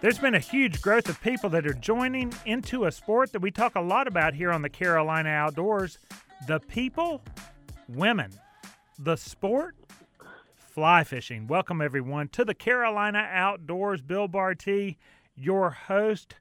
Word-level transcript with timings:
There's 0.00 0.18
been 0.18 0.36
a 0.36 0.38
huge 0.38 0.80
growth 0.80 1.08
of 1.08 1.20
people 1.20 1.50
that 1.50 1.66
are 1.66 1.72
joining 1.72 2.32
into 2.46 2.84
a 2.84 2.92
sport 2.92 3.32
that 3.32 3.42
we 3.42 3.50
talk 3.50 3.74
a 3.74 3.80
lot 3.80 4.06
about 4.06 4.32
here 4.32 4.52
on 4.52 4.62
the 4.62 4.68
Carolina 4.68 5.28
Outdoors. 5.28 5.98
The 6.46 6.60
people, 6.60 7.20
women, 7.88 8.30
the 8.96 9.16
sport, 9.16 9.74
fly 10.54 11.02
fishing. 11.02 11.48
Welcome, 11.48 11.80
everyone, 11.80 12.28
to 12.28 12.44
the 12.44 12.54
Carolina 12.54 13.28
Outdoors. 13.28 14.00
Bill 14.00 14.28
Barty, 14.28 14.98
your 15.34 15.70
host. 15.70 16.36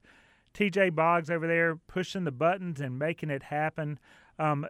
TJ 0.54 0.94
Boggs 0.94 1.32
over 1.32 1.48
there 1.48 1.78
pushing 1.88 2.26
the 2.26 2.32
buttons 2.32 2.80
and 2.80 3.00
making 3.00 3.32
it 3.32 3.42
happen. 3.42 3.98
Um, 4.38 4.68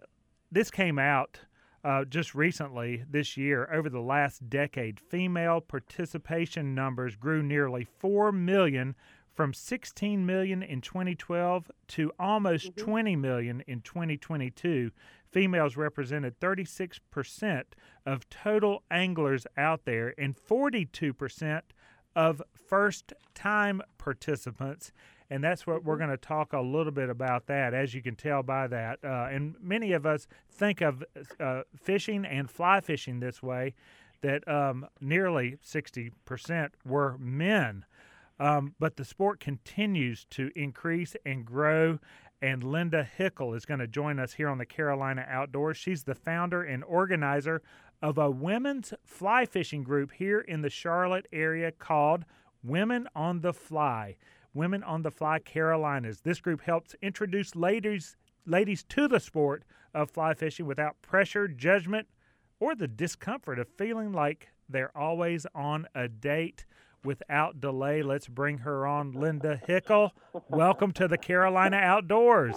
this 0.49 0.72
came 0.72 0.98
out 0.98 1.41
uh, 1.88 2.04
just 2.04 2.36
recently 2.36 3.02
this 3.09 3.38
year, 3.38 3.70
over 3.72 3.90
the 3.90 4.02
last 4.02 4.50
decade, 4.50 5.00
female 5.00 5.62
participation 5.62 6.76
numbers 6.76 7.16
grew 7.16 7.41
nearly 7.41 7.86
4 7.86 8.34
million 8.34 8.94
from 9.34 9.54
16 9.54 10.26
million 10.26 10.62
in 10.62 10.82
2012 10.82 11.72
to 11.88 12.12
almost 12.20 12.76
mm-hmm. 12.76 12.91
20 12.91 13.16
million 13.16 13.63
in 13.68 13.80
2022. 13.80 14.91
Females 15.32 15.77
represented 15.77 16.38
36% 16.41 17.63
of 18.05 18.30
total 18.30 18.84
anglers 18.91 19.48
out 19.55 19.85
there 19.85 20.13
and 20.18 20.35
42% 20.35 21.62
of 22.18 22.41
first 22.68 23.13
time 23.34 23.82
participants 23.98 24.91
and 25.30 25.44
that's 25.44 25.67
what 25.67 25.84
we're 25.84 25.95
mm-hmm. 25.95 26.05
going 26.05 26.17
to 26.17 26.26
talk 26.26 26.54
a 26.54 26.59
little 26.59 26.91
bit 26.91 27.09
about 27.09 27.48
that 27.48 27.73
as 27.73 27.94
you 27.94 28.02
can 28.02 28.16
tell 28.16 28.44
by 28.44 28.68
that 28.68 28.99
uh, 29.04 29.27
and 29.31 29.55
many 29.62 29.94
of 29.94 30.05
us 30.05 30.27
think 30.49 30.81
of 30.81 31.04
uh, 31.40 31.62
fishing 31.76 32.26
and 32.26 32.49
fly 32.49 32.79
fishing 32.79 33.20
this 33.20 33.41
way 33.41 33.74
that 34.21 34.48
um, 34.48 34.87
nearly 34.99 35.57
60% 35.65 36.70
were 36.85 37.18
men 37.20 37.85
um, 38.40 38.76
but 38.79 38.98
the 38.98 39.05
sport 39.05 39.40
continues 39.40 40.26
to 40.29 40.52
increase 40.55 41.15
and 41.26 41.46
grow 41.46 41.99
and 42.41 42.63
Linda 42.63 43.04
Hickle 43.04 43.54
is 43.54 43.65
going 43.65 43.80
to 43.80 43.87
join 43.87 44.20
us 44.20 44.34
here 44.34 44.48
on 44.48 44.59
the 44.59 44.65
Carolina 44.65 45.26
Outdoors. 45.27 45.77
She's 45.77 46.04
the 46.04 46.13
founder 46.13 46.62
and 46.62 46.84
organizer 46.84 47.63
of 48.02 48.18
a 48.18 48.30
women's 48.30 48.93
fly 49.04 49.46
fishing 49.46 49.84
group 49.84 50.12
here 50.12 50.40
in 50.40 50.62
the 50.62 50.70
Charlotte 50.70 51.27
area 51.34 51.71
called 51.71 52.26
Women 52.63 53.07
on 53.15 53.41
the 53.41 53.54
Fly. 53.54 54.18
Women 54.58 54.84
on 54.84 55.04
the 55.04 55.12
Fly 55.12 55.38
Carolinas. 55.38 56.22
This 56.22 56.41
group 56.41 56.62
helps 56.62 56.96
introduce 57.00 57.55
ladies 57.55 58.18
ladies 58.48 58.84
to 58.86 59.08
the 59.08 59.20
sport 59.20 59.62
of 59.94 60.10
fly 60.10 60.34
fishing 60.34 60.66
without 60.66 60.99
pressure, 61.04 61.48
judgment, 61.48 62.08
or 62.60 62.74
the 62.74 62.88
discomfort 62.88 63.60
of 63.60 63.68
feeling 63.68 64.12
like 64.12 64.50
they're 64.68 64.97
always 64.97 65.46
on 65.53 65.86
a 65.94 66.08
date. 66.08 66.66
Without 67.03 67.62
delay, 67.62 68.02
let's 68.02 68.28
bring 68.28 68.58
her 68.59 68.88
on, 68.88 69.12
Linda 69.12 69.62
Hickle. 69.68 70.12
Welcome 70.50 70.92
to 70.94 71.08
the 71.08 71.19
Carolina 71.19 71.78
Outdoors. 71.78 72.56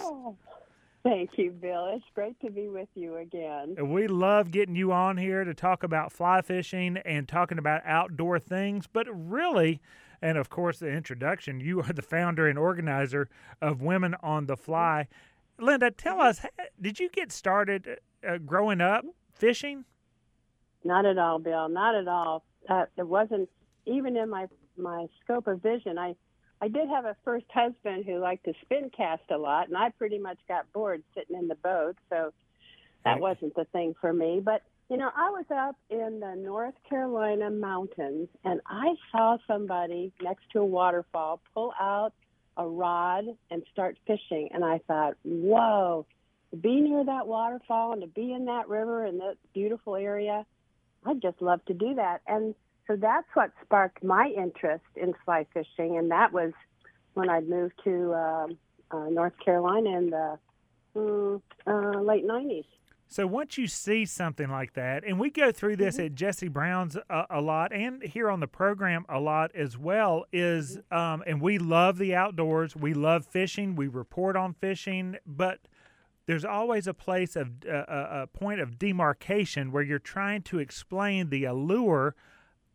Thank 1.03 1.37
you, 1.37 1.51
Bill. 1.51 1.85
It's 1.93 2.05
great 2.15 2.39
to 2.41 2.49
be 2.49 2.67
with 2.67 2.89
you 2.95 3.17
again. 3.17 3.75
We 3.79 4.07
love 4.07 4.49
getting 4.49 4.75
you 4.75 4.91
on 4.91 5.17
here 5.17 5.43
to 5.43 5.53
talk 5.53 5.83
about 5.83 6.11
fly 6.11 6.41
fishing 6.41 6.97
and 6.97 7.27
talking 7.27 7.59
about 7.59 7.83
outdoor 7.85 8.39
things, 8.39 8.87
but 8.91 9.07
really, 9.11 9.81
and 10.21 10.37
of 10.37 10.49
course, 10.49 10.79
the 10.79 10.89
introduction. 10.89 11.59
You 11.59 11.81
are 11.81 11.93
the 11.93 12.01
founder 12.01 12.47
and 12.47 12.57
organizer 12.57 13.29
of 13.61 13.81
Women 13.81 14.15
on 14.21 14.45
the 14.45 14.57
Fly. 14.57 15.07
Linda, 15.59 15.91
tell 15.91 16.21
us, 16.21 16.45
did 16.79 16.99
you 16.99 17.09
get 17.09 17.31
started 17.31 17.99
uh, 18.27 18.37
growing 18.37 18.81
up 18.81 19.05
fishing? 19.33 19.85
Not 20.83 21.05
at 21.05 21.17
all, 21.17 21.39
Bill. 21.39 21.69
Not 21.69 21.95
at 21.95 22.07
all. 22.07 22.43
Uh, 22.69 22.85
it 22.97 23.07
wasn't 23.07 23.49
even 23.85 24.17
in 24.17 24.29
my 24.29 24.47
my 24.77 25.07
scope 25.23 25.47
of 25.47 25.61
vision. 25.61 25.97
I 25.97 26.15
I 26.61 26.67
did 26.67 26.87
have 26.89 27.05
a 27.05 27.15
first 27.23 27.45
husband 27.51 28.05
who 28.05 28.19
liked 28.19 28.45
to 28.45 28.53
spin 28.61 28.91
cast 28.95 29.23
a 29.31 29.37
lot, 29.37 29.67
and 29.67 29.77
I 29.77 29.89
pretty 29.89 30.19
much 30.19 30.37
got 30.47 30.71
bored 30.73 31.03
sitting 31.15 31.35
in 31.35 31.47
the 31.47 31.55
boat, 31.55 31.97
so 32.09 32.31
that 33.03 33.19
wasn't 33.19 33.55
the 33.55 33.65
thing 33.65 33.95
for 33.99 34.13
me. 34.13 34.41
But 34.43 34.61
you 34.91 34.97
know, 34.97 35.09
I 35.15 35.29
was 35.29 35.45
up 35.49 35.77
in 35.89 36.19
the 36.19 36.35
North 36.35 36.73
Carolina 36.89 37.49
mountains 37.49 38.27
and 38.43 38.59
I 38.67 38.95
saw 39.09 39.37
somebody 39.47 40.11
next 40.21 40.43
to 40.51 40.59
a 40.59 40.65
waterfall 40.65 41.39
pull 41.53 41.71
out 41.79 42.11
a 42.57 42.67
rod 42.67 43.23
and 43.49 43.63
start 43.71 43.97
fishing. 44.05 44.49
And 44.51 44.65
I 44.65 44.81
thought, 44.89 45.13
whoa, 45.23 46.05
to 46.49 46.57
be 46.57 46.81
near 46.81 47.05
that 47.05 47.25
waterfall 47.25 47.93
and 47.93 48.01
to 48.01 48.07
be 48.09 48.33
in 48.33 48.43
that 48.45 48.67
river 48.67 49.05
and 49.05 49.21
that 49.21 49.37
beautiful 49.53 49.95
area, 49.95 50.45
I'd 51.05 51.21
just 51.21 51.41
love 51.41 51.63
to 51.67 51.73
do 51.73 51.95
that. 51.95 52.19
And 52.27 52.53
so 52.85 52.97
that's 52.97 53.27
what 53.33 53.51
sparked 53.63 54.03
my 54.03 54.27
interest 54.37 54.83
in 54.97 55.13
fly 55.23 55.47
fishing. 55.53 55.99
And 55.99 56.11
that 56.11 56.33
was 56.33 56.51
when 57.13 57.29
I 57.29 57.39
moved 57.39 57.75
to 57.85 58.11
uh, 58.11 58.47
uh, 58.91 59.09
North 59.09 59.39
Carolina 59.39 59.97
in 59.97 60.09
the 60.09 60.37
mm, 60.97 61.41
uh, 61.65 62.01
late 62.01 62.27
90s. 62.27 62.65
So 63.11 63.27
once 63.27 63.57
you 63.57 63.67
see 63.67 64.05
something 64.05 64.49
like 64.49 64.71
that, 64.75 65.03
and 65.05 65.19
we 65.19 65.29
go 65.31 65.51
through 65.51 65.75
this 65.75 65.97
mm-hmm. 65.97 66.05
at 66.05 66.15
Jesse 66.15 66.47
Brown's 66.47 66.95
a, 66.95 67.25
a, 67.29 67.41
lot, 67.41 67.73
and 67.73 68.01
here 68.01 68.31
on 68.31 68.39
the 68.39 68.47
program 68.47 69.05
a 69.09 69.19
lot 69.19 69.53
as 69.53 69.77
well, 69.77 70.23
is 70.31 70.77
mm-hmm. 70.77 70.97
um, 70.97 71.23
and 71.27 71.41
we 71.41 71.57
love 71.57 71.97
the 71.97 72.15
outdoors. 72.15 72.73
We 72.73 72.93
love 72.93 73.25
fishing. 73.25 73.75
We 73.75 73.89
report 73.89 74.37
on 74.37 74.53
fishing, 74.53 75.17
but 75.25 75.59
there's 76.25 76.45
always 76.45 76.87
a 76.87 76.93
place 76.93 77.35
of 77.35 77.49
uh, 77.69 77.83
a 77.89 78.27
point 78.27 78.61
of 78.61 78.79
demarcation 78.79 79.73
where 79.73 79.83
you're 79.83 79.99
trying 79.99 80.43
to 80.43 80.59
explain 80.59 81.31
the 81.31 81.43
allure 81.43 82.15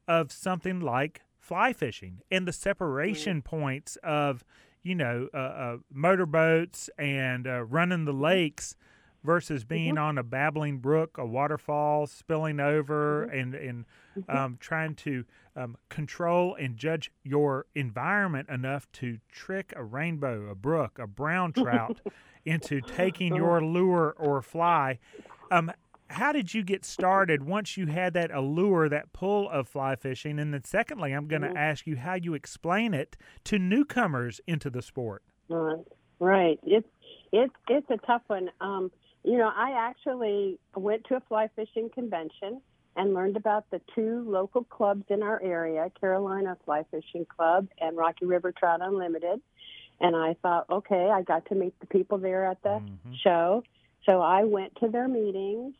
of 0.06 0.30
something 0.30 0.80
like 0.80 1.22
fly 1.38 1.72
fishing 1.72 2.20
and 2.30 2.46
the 2.46 2.52
separation 2.52 3.38
mm-hmm. 3.38 3.56
points 3.56 3.96
of 4.02 4.44
you 4.82 4.94
know 4.94 5.28
uh, 5.32 5.36
uh, 5.38 5.76
motorboats 5.90 6.90
and 6.98 7.46
uh, 7.46 7.62
running 7.64 8.04
the 8.04 8.12
lakes 8.12 8.76
versus 9.26 9.64
being 9.64 9.96
mm-hmm. 9.96 10.04
on 10.04 10.18
a 10.18 10.22
babbling 10.22 10.78
brook, 10.78 11.18
a 11.18 11.26
waterfall 11.26 12.06
spilling 12.06 12.60
over, 12.60 13.26
mm-hmm. 13.26 13.38
and 13.38 13.54
and 13.54 13.84
mm-hmm. 14.16 14.36
um, 14.36 14.56
trying 14.60 14.94
to 14.94 15.24
um, 15.56 15.76
control 15.88 16.54
and 16.54 16.76
judge 16.76 17.10
your 17.24 17.66
environment 17.74 18.48
enough 18.48 18.90
to 18.92 19.18
trick 19.30 19.72
a 19.76 19.84
rainbow, 19.84 20.48
a 20.48 20.54
brook, 20.54 20.98
a 20.98 21.06
brown 21.06 21.52
trout 21.52 22.00
into 22.44 22.80
taking 22.80 23.32
uh-huh. 23.32 23.42
your 23.42 23.60
lure 23.62 24.14
or 24.18 24.40
fly. 24.40 24.98
Um, 25.50 25.72
how 26.08 26.30
did 26.30 26.54
you 26.54 26.62
get 26.62 26.84
started 26.84 27.42
once 27.42 27.76
you 27.76 27.86
had 27.86 28.14
that 28.14 28.30
allure, 28.30 28.88
that 28.88 29.12
pull 29.12 29.50
of 29.50 29.68
fly 29.68 29.96
fishing? 29.96 30.38
And 30.38 30.54
then, 30.54 30.62
secondly, 30.62 31.12
I'm 31.12 31.26
going 31.26 31.42
to 31.42 31.48
mm-hmm. 31.48 31.56
ask 31.56 31.86
you 31.86 31.96
how 31.96 32.14
you 32.14 32.34
explain 32.34 32.94
it 32.94 33.16
to 33.44 33.58
newcomers 33.58 34.40
into 34.46 34.70
the 34.70 34.82
sport. 34.82 35.22
Right, 35.48 35.84
right. 36.20 36.60
It's 36.62 36.86
it's 37.32 37.54
it's 37.68 37.90
a 37.90 37.98
tough 38.06 38.22
one. 38.28 38.50
Um, 38.60 38.90
you 39.26 39.38
know, 39.38 39.50
I 39.54 39.72
actually 39.72 40.60
went 40.76 41.04
to 41.06 41.16
a 41.16 41.20
fly 41.20 41.50
fishing 41.56 41.90
convention 41.90 42.60
and 42.94 43.12
learned 43.12 43.36
about 43.36 43.68
the 43.70 43.80
two 43.92 44.24
local 44.26 44.62
clubs 44.62 45.04
in 45.10 45.22
our 45.22 45.42
area, 45.42 45.90
Carolina 46.00 46.56
Fly 46.64 46.84
Fishing 46.92 47.26
Club 47.26 47.66
and 47.80 47.96
Rocky 47.96 48.24
River 48.24 48.52
Trout 48.52 48.80
Unlimited. 48.80 49.40
And 50.00 50.14
I 50.14 50.36
thought, 50.42 50.66
okay, 50.70 51.10
I 51.10 51.22
got 51.22 51.44
to 51.46 51.56
meet 51.56 51.78
the 51.80 51.86
people 51.86 52.18
there 52.18 52.46
at 52.46 52.62
the 52.62 52.68
mm-hmm. 52.68 53.14
show. 53.22 53.64
So 54.04 54.20
I 54.20 54.44
went 54.44 54.76
to 54.76 54.88
their 54.88 55.08
meetings 55.08 55.74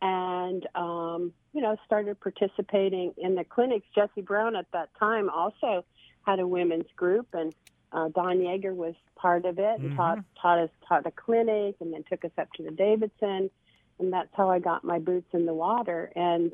and, 0.00 0.64
um, 0.76 1.32
you 1.52 1.62
know, 1.62 1.76
started 1.86 2.20
participating 2.20 3.14
in 3.16 3.34
the 3.34 3.44
clinics. 3.44 3.86
Jesse 3.94 4.20
Brown 4.20 4.54
at 4.54 4.70
that 4.72 4.90
time 4.98 5.28
also 5.28 5.84
had 6.24 6.38
a 6.38 6.46
women's 6.46 6.90
group, 6.96 7.28
and 7.32 7.52
uh, 7.92 8.08
Don 8.08 8.38
Yeager 8.38 8.74
was 8.74 8.94
part 9.16 9.44
of 9.44 9.58
it 9.58 9.78
and 9.78 9.90
mm-hmm. 9.90 9.96
taught 9.96 10.18
taught 10.40 10.58
us 10.58 10.70
taught 10.88 11.06
a 11.06 11.10
clinic 11.10 11.76
and 11.80 11.92
then 11.92 12.04
took 12.08 12.24
us 12.24 12.32
up 12.38 12.52
to 12.54 12.62
the 12.62 12.70
Davidson, 12.70 13.50
and 13.98 14.12
that's 14.12 14.28
how 14.32 14.50
I 14.50 14.58
got 14.58 14.84
my 14.84 14.98
boots 14.98 15.28
in 15.32 15.46
the 15.46 15.54
water 15.54 16.10
and 16.16 16.52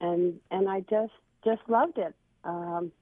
and 0.00 0.40
and 0.50 0.68
I 0.68 0.80
just 0.80 1.12
just 1.44 1.62
loved 1.68 1.98
it. 1.98 2.14
Um, 2.44 2.92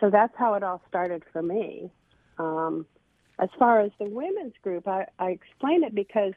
so 0.00 0.10
that's 0.10 0.34
how 0.36 0.54
it 0.54 0.62
all 0.62 0.82
started 0.88 1.22
for 1.32 1.42
me. 1.42 1.90
Um, 2.38 2.86
as 3.38 3.48
far 3.58 3.80
as 3.80 3.90
the 3.98 4.04
women's 4.04 4.54
group, 4.62 4.86
I, 4.86 5.06
I 5.18 5.30
explain 5.30 5.84
it 5.84 5.94
because 5.94 6.34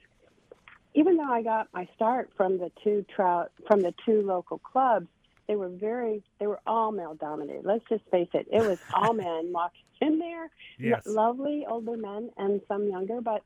even 0.93 1.17
though 1.17 1.31
I 1.31 1.41
got 1.41 1.67
my 1.73 1.87
start 1.95 2.31
from 2.37 2.57
the 2.57 2.71
two 2.83 3.05
trout 3.13 3.51
from 3.67 3.81
the 3.81 3.93
two 4.05 4.21
local 4.21 4.59
clubs, 4.59 5.07
they 5.47 5.55
were 5.55 5.69
very 5.69 6.23
they 6.39 6.47
were 6.47 6.59
all 6.65 6.91
male 6.91 7.15
dominated. 7.15 7.65
Let's 7.65 7.85
just 7.89 8.03
face 8.11 8.29
it, 8.33 8.47
it 8.51 8.61
was 8.61 8.79
all 8.93 9.13
men 9.13 9.51
walking 9.51 9.84
in 10.01 10.19
there. 10.19 10.49
Yes. 10.79 11.03
lovely 11.05 11.65
older 11.67 11.97
men 11.97 12.29
and 12.37 12.61
some 12.67 12.87
younger, 12.87 13.21
but 13.21 13.41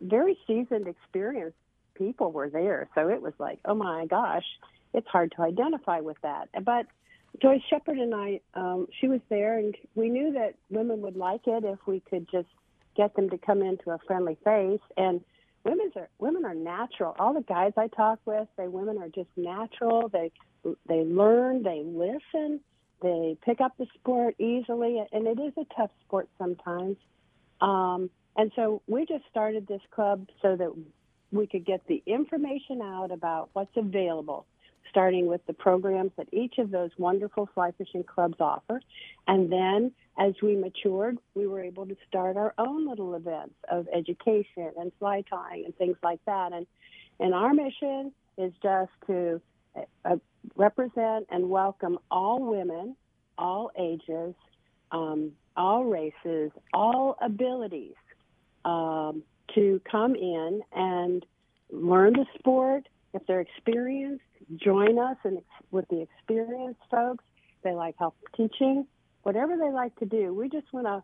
very 0.00 0.38
seasoned, 0.46 0.88
experienced 0.88 1.56
people 1.94 2.32
were 2.32 2.48
there. 2.48 2.88
So 2.94 3.08
it 3.08 3.20
was 3.20 3.34
like, 3.38 3.58
oh 3.64 3.74
my 3.74 4.06
gosh, 4.06 4.44
it's 4.94 5.06
hard 5.08 5.32
to 5.36 5.42
identify 5.42 6.00
with 6.00 6.16
that. 6.22 6.48
But 6.64 6.86
Joyce 7.40 7.62
Shepard 7.68 7.98
and 7.98 8.14
I, 8.14 8.40
um, 8.54 8.88
she 9.00 9.06
was 9.06 9.20
there, 9.28 9.58
and 9.58 9.76
we 9.94 10.08
knew 10.08 10.32
that 10.32 10.54
women 10.70 11.00
would 11.02 11.16
like 11.16 11.42
it 11.46 11.64
if 11.64 11.78
we 11.86 12.00
could 12.00 12.26
just 12.30 12.48
get 12.96 13.14
them 13.14 13.30
to 13.30 13.38
come 13.38 13.62
into 13.62 13.90
a 13.90 13.98
friendly 14.06 14.36
face. 14.44 14.80
And 14.96 15.20
women's 15.64 15.94
are 15.96 16.08
women 16.18 16.44
are 16.44 16.54
natural. 16.54 17.14
All 17.18 17.34
the 17.34 17.42
guys 17.42 17.72
I 17.76 17.88
talk 17.88 18.18
with 18.24 18.48
say 18.56 18.66
women 18.66 18.98
are 18.98 19.08
just 19.08 19.30
natural. 19.36 20.08
They 20.08 20.32
they 20.86 21.04
learn, 21.04 21.62
they 21.62 21.82
listen, 21.84 22.60
they 23.02 23.36
pick 23.44 23.60
up 23.60 23.72
the 23.78 23.86
sport 23.94 24.34
easily, 24.38 25.02
and 25.12 25.26
it 25.26 25.40
is 25.40 25.52
a 25.56 25.64
tough 25.74 25.90
sport 26.06 26.28
sometimes. 26.38 26.96
Um, 27.60 28.10
and 28.36 28.52
so 28.56 28.82
we 28.86 29.06
just 29.06 29.24
started 29.30 29.66
this 29.66 29.82
club 29.90 30.26
so 30.42 30.56
that 30.56 30.72
we 31.32 31.46
could 31.46 31.64
get 31.64 31.86
the 31.86 32.02
information 32.06 32.80
out 32.82 33.10
about 33.10 33.50
what's 33.52 33.76
available, 33.76 34.46
starting 34.88 35.26
with 35.26 35.44
the 35.46 35.52
programs 35.52 36.12
that 36.16 36.26
each 36.32 36.58
of 36.58 36.70
those 36.70 36.90
wonderful 36.98 37.48
fly 37.54 37.70
fishing 37.78 38.04
clubs 38.04 38.36
offer. 38.40 38.80
And 39.26 39.50
then 39.50 39.92
as 40.18 40.34
we 40.42 40.56
matured, 40.56 41.18
we 41.34 41.46
were 41.46 41.62
able 41.62 41.86
to 41.86 41.96
start 42.08 42.36
our 42.36 42.54
own 42.58 42.88
little 42.88 43.14
events 43.14 43.54
of 43.70 43.86
education 43.94 44.72
and 44.78 44.92
fly 44.98 45.22
tying 45.28 45.64
and 45.64 45.76
things 45.76 45.96
like 46.02 46.20
that. 46.26 46.52
And, 46.52 46.66
and 47.18 47.34
our 47.34 47.54
mission 47.54 48.12
is 48.36 48.52
just 48.62 48.92
to 49.06 49.40
uh, 49.76 50.16
represent 50.56 51.26
and 51.30 51.48
welcome 51.48 51.98
all 52.10 52.42
women, 52.42 52.96
all 53.38 53.70
ages, 53.78 54.34
um, 54.92 55.32
all 55.56 55.84
races, 55.84 56.50
all 56.72 57.16
abilities 57.20 57.94
um, 58.64 59.22
to 59.54 59.80
come 59.90 60.14
in 60.14 60.62
and 60.72 61.24
learn 61.70 62.12
the 62.12 62.26
sport. 62.38 62.88
If 63.12 63.26
they're 63.26 63.40
experienced, 63.40 64.24
join 64.56 64.98
us 64.98 65.16
and 65.24 65.38
with 65.70 65.86
the 65.88 66.02
experienced 66.02 66.80
folks. 66.90 67.24
They 67.62 67.72
like 67.72 67.96
help 67.98 68.16
teaching, 68.36 68.86
whatever 69.22 69.56
they 69.56 69.70
like 69.70 69.94
to 69.96 70.06
do. 70.06 70.32
We 70.32 70.48
just 70.48 70.72
want 70.72 70.86
to 70.86 71.02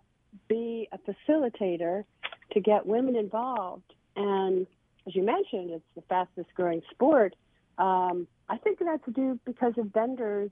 be 0.48 0.88
a 0.92 0.98
facilitator 0.98 2.04
to 2.52 2.60
get 2.60 2.86
women 2.86 3.16
involved. 3.16 3.92
And 4.14 4.66
as 5.06 5.14
you 5.14 5.22
mentioned, 5.22 5.70
it's 5.70 5.84
the 5.94 6.02
fastest 6.02 6.48
growing 6.54 6.82
sport. 6.90 7.34
Um, 7.78 8.26
I 8.48 8.56
think 8.58 8.78
that's 8.78 9.02
due 9.14 9.38
because 9.44 9.74
of 9.76 9.86
vendors, 9.92 10.50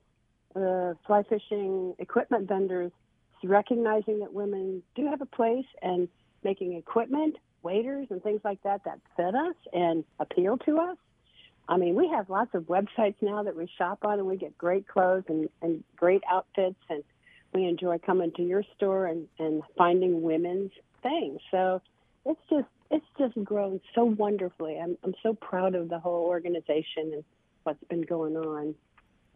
uh, 0.55 0.93
fly 1.05 1.23
fishing 1.23 1.95
equipment 1.99 2.47
vendors, 2.47 2.91
recognizing 3.43 4.19
that 4.19 4.33
women 4.33 4.81
do 4.95 5.07
have 5.07 5.21
a 5.21 5.25
place 5.25 5.65
and 5.81 6.07
making 6.43 6.73
equipment, 6.73 7.37
waders, 7.63 8.07
and 8.09 8.21
things 8.23 8.41
like 8.43 8.61
that 8.63 8.83
that 8.85 8.99
fit 9.15 9.35
us 9.35 9.55
and 9.73 10.03
appeal 10.19 10.57
to 10.59 10.79
us. 10.79 10.97
I 11.67 11.77
mean, 11.77 11.95
we 11.95 12.07
have 12.09 12.29
lots 12.29 12.53
of 12.53 12.63
websites 12.63 13.15
now 13.21 13.43
that 13.43 13.55
we 13.55 13.67
shop 13.77 13.99
on, 14.03 14.19
and 14.19 14.27
we 14.27 14.37
get 14.37 14.57
great 14.57 14.87
clothes 14.87 15.23
and, 15.27 15.49
and 15.61 15.83
great 15.95 16.23
outfits, 16.29 16.79
and 16.89 17.03
we 17.53 17.65
enjoy 17.65 17.97
coming 17.99 18.31
to 18.33 18.43
your 18.43 18.63
store 18.75 19.07
and, 19.07 19.27
and 19.39 19.63
finding 19.77 20.21
women's 20.21 20.71
things. 21.01 21.39
So 21.51 21.81
it's 22.25 22.41
just 22.49 22.67
it's 22.91 23.05
just 23.17 23.33
grown 23.43 23.81
so 23.95 24.05
wonderfully. 24.05 24.79
I'm 24.79 24.97
I'm 25.03 25.15
so 25.23 25.33
proud 25.33 25.73
of 25.73 25.89
the 25.89 25.99
whole 25.99 26.25
organization 26.25 27.13
and 27.13 27.23
what's 27.65 27.83
been 27.85 28.01
going 28.01 28.37
on. 28.37 28.75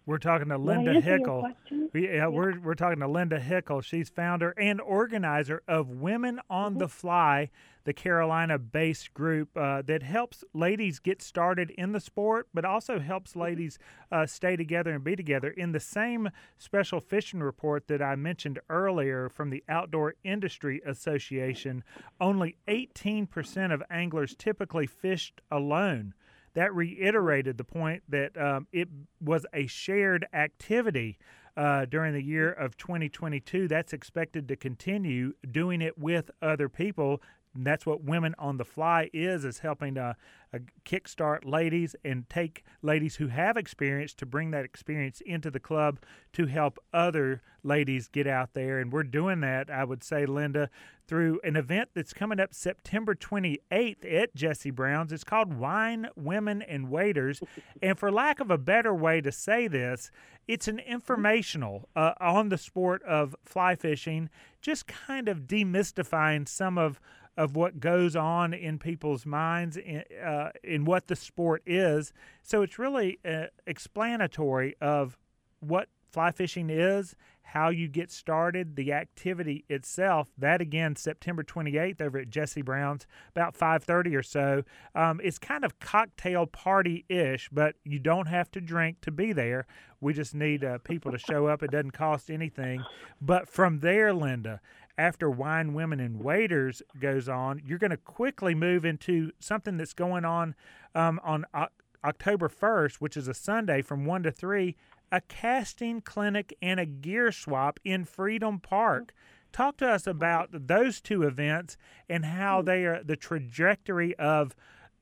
We're 0.06 0.18
talking 0.18 0.50
to 0.50 0.58
Linda 0.58 1.02
Hickle. 1.02 1.48
Yeah, 1.70 1.86
yeah, 1.94 2.28
we're 2.28 2.60
we're 2.60 2.74
talking 2.74 3.00
to 3.02 3.08
Linda 3.08 3.40
Hickle. 3.40 3.82
She's 3.82 4.10
founder 4.10 4.56
and 4.58 4.82
organizer 4.82 5.62
of 5.68 5.88
Women 5.90 6.40
on 6.50 6.72
mm-hmm. 6.72 6.80
the 6.80 6.88
Fly, 6.88 7.52
the 7.84 7.94
Carolina-based 7.94 9.14
group 9.14 9.56
uh, 9.56 9.84
that 9.84 10.02
helps 10.02 10.44
ladies 10.52 10.98
get 10.98 11.22
started 11.22 11.70
in 11.72 11.92
the 11.92 12.00
sport, 12.00 12.48
but 12.56 12.66
also 12.66 12.98
helps 12.98 13.32
mm-hmm. 13.32 13.42
ladies 13.42 13.78
uh, 14.12 14.26
stay 14.26 14.56
together 14.56 14.94
and 14.94 15.04
be 15.04 15.16
together. 15.16 15.50
In 15.50 15.74
the 15.74 15.80
same 15.80 16.30
special 16.58 17.00
fishing 17.00 17.42
report 17.42 17.88
that 17.88 18.02
I 18.02 18.16
mentioned 18.16 18.58
earlier 18.68 19.30
from 19.30 19.52
the 19.52 19.64
Outdoor 19.70 20.16
Industry 20.24 20.82
Association, 20.88 21.84
only 22.20 22.58
18% 22.68 23.72
of 23.72 23.84
anglers 23.92 24.36
typically 24.36 24.88
fished 24.88 25.42
alone 25.52 26.16
that 26.54 26.74
reiterated 26.74 27.58
the 27.58 27.64
point 27.64 28.04
that 28.10 28.40
um, 28.40 28.68
it 28.72 28.88
was 29.22 29.46
a 29.54 29.68
shared 29.68 30.28
activity 30.34 31.18
uh, 31.58 31.86
during 31.86 32.14
the 32.14 32.24
year 32.24 32.52
of 32.52 32.78
2022. 32.78 33.68
That's 33.68 33.94
expected 33.94 34.48
to 34.48 34.56
continue 34.56 35.34
doing 35.52 35.82
it 35.82 35.98
with 35.98 36.32
other 36.42 36.70
people. 36.70 37.22
And 37.56 37.66
that's 37.66 37.86
what 37.86 38.04
Women 38.04 38.36
on 38.38 38.58
the 38.58 38.66
Fly 38.66 39.10
is, 39.12 39.44
is 39.44 39.60
helping 39.60 39.96
to 39.96 40.16
uh, 40.54 40.60
kickstart 40.86 41.46
ladies 41.46 41.96
and 42.04 42.30
take 42.30 42.64
ladies 42.82 43.16
who 43.16 43.28
have 43.28 43.58
experience 43.58 44.14
to 44.16 44.26
bring 44.26 44.52
that 44.52 44.66
experience 44.66 45.22
into 45.26 45.50
the 45.50 45.60
club 45.60 46.00
to 46.34 46.46
help 46.46 46.80
other 46.94 47.42
ladies 47.64 48.08
get 48.08 48.28
out 48.28 48.54
there. 48.54 48.80
And 48.80 48.92
we're 48.92 49.04
doing 49.04 49.42
that, 49.42 49.70
I 49.70 49.84
would 49.84 50.04
say, 50.04 50.26
Linda, 50.26 50.70
through 51.08 51.40
an 51.44 51.56
event 51.56 51.90
that's 51.96 52.14
coming 52.14 52.40
up 52.40 52.54
September 52.54 53.16
28th 53.16 54.12
at 54.12 54.36
Jesse 54.36 54.72
Brown's. 54.72 55.12
It's 55.12 55.24
called 55.24 55.54
Wine, 55.54 56.08
Women, 56.16 56.62
and 56.62 56.90
Waders. 56.90 57.42
And 57.82 57.98
for 57.98 58.12
lack 58.12 58.40
of 58.42 58.52
a 58.52 58.58
better 58.58 58.94
way 58.94 59.22
to 59.22 59.32
say 59.32 59.68
this, 59.68 60.12
it's 60.48 60.68
an 60.68 60.80
informational 60.80 61.88
uh, 61.96 62.14
on 62.20 62.50
the 62.50 62.58
sport 62.58 63.02
of 63.04 63.36
fly 63.46 63.76
fishing, 63.76 64.30
just 64.62 64.86
kind 64.86 65.30
of 65.30 65.42
demystifying 65.42 66.48
some 66.48 66.78
of 66.78 67.00
of 67.40 67.56
what 67.56 67.80
goes 67.80 68.18
on 68.18 68.54
in 68.54 68.78
people's 68.78 69.26
minds 69.26 69.78
in, 69.78 70.04
uh, 70.22 70.50
in 70.62 70.84
what 70.84 71.08
the 71.08 71.16
sport 71.16 71.64
is. 71.66 72.12
So 72.44 72.64
it's 72.64 72.78
really 72.78 73.18
uh, 73.24 73.46
explanatory 73.66 74.76
of 74.82 75.18
what 75.62 75.88
fly 76.12 76.32
fishing 76.32 76.70
is, 76.70 77.16
how 77.42 77.70
you 77.70 77.88
get 77.88 78.12
started, 78.12 78.76
the 78.76 78.92
activity 78.92 79.64
itself. 79.70 80.28
That 80.38 80.60
again, 80.60 80.98
September 80.98 81.42
28th 81.42 82.02
over 82.02 82.18
at 82.20 82.30
Jesse 82.30 82.62
Brown's, 82.62 83.08
about 83.30 83.56
5:30 83.58 84.16
or 84.16 84.24
so. 84.24 84.64
Um, 84.94 85.22
it's 85.24 85.40
kind 85.40 85.64
of 85.64 85.80
cocktail 85.80 86.46
party 86.46 87.06
ish, 87.08 87.48
but 87.54 87.76
you 87.86 88.00
don't 88.00 88.28
have 88.28 88.52
to 88.52 88.60
drink 88.60 89.00
to 89.02 89.12
be 89.12 89.32
there. 89.32 89.66
We 90.02 90.14
just 90.14 90.36
need 90.36 90.66
uh, 90.66 90.80
people 90.80 91.14
to 91.14 91.18
show 91.18 91.48
up. 91.48 91.64
It 91.64 91.72
doesn't 91.72 91.92
cost 91.92 92.30
anything. 92.30 92.84
But 93.22 93.48
from 93.48 93.80
there, 93.80 94.14
Linda, 94.14 94.60
after 95.00 95.30
Wine, 95.30 95.74
Women, 95.74 96.02
and 96.02 96.22
waders 96.22 96.84
goes 97.00 97.30
on, 97.30 97.62
you're 97.66 97.80
going 97.80 97.90
to 97.90 97.98
quickly 97.98 98.54
move 98.54 98.84
into 98.84 99.32
something 99.40 99.78
that's 99.78 99.94
going 99.94 100.26
on 100.26 100.56
um, 100.94 101.22
on 101.24 101.46
o- 101.54 101.68
October 102.04 102.50
1st, 102.50 102.96
which 102.96 103.16
is 103.16 103.30
a 103.30 103.34
Sunday 103.34 103.82
from 103.82 104.06
1 104.06 104.24
to 104.24 104.32
3, 104.32 104.76
a 105.10 105.22
casting 105.22 106.02
clinic 106.02 106.54
and 106.62 106.82
a 106.82 106.86
gear 106.86 107.32
swap 107.32 107.80
in 107.86 108.04
Freedom 108.04 108.60
Park. 108.60 109.14
Talk 109.54 109.78
to 109.78 109.90
us 109.90 110.06
about 110.06 110.50
those 110.52 111.00
two 111.00 111.24
events 111.24 111.78
and 112.10 112.26
how 112.26 112.62
they 112.62 112.86
are 112.86 113.02
the 113.02 113.16
trajectory 113.16 114.14
of 114.18 114.54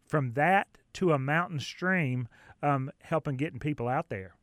from 0.07 0.33
that 0.33 0.67
to 0.93 1.11
a 1.11 1.17
mountain 1.17 1.59
stream, 1.59 2.27
um, 2.61 2.91
helping 3.01 3.35
getting 3.35 3.59
people 3.59 3.87
out 3.87 4.09
there. 4.09 4.35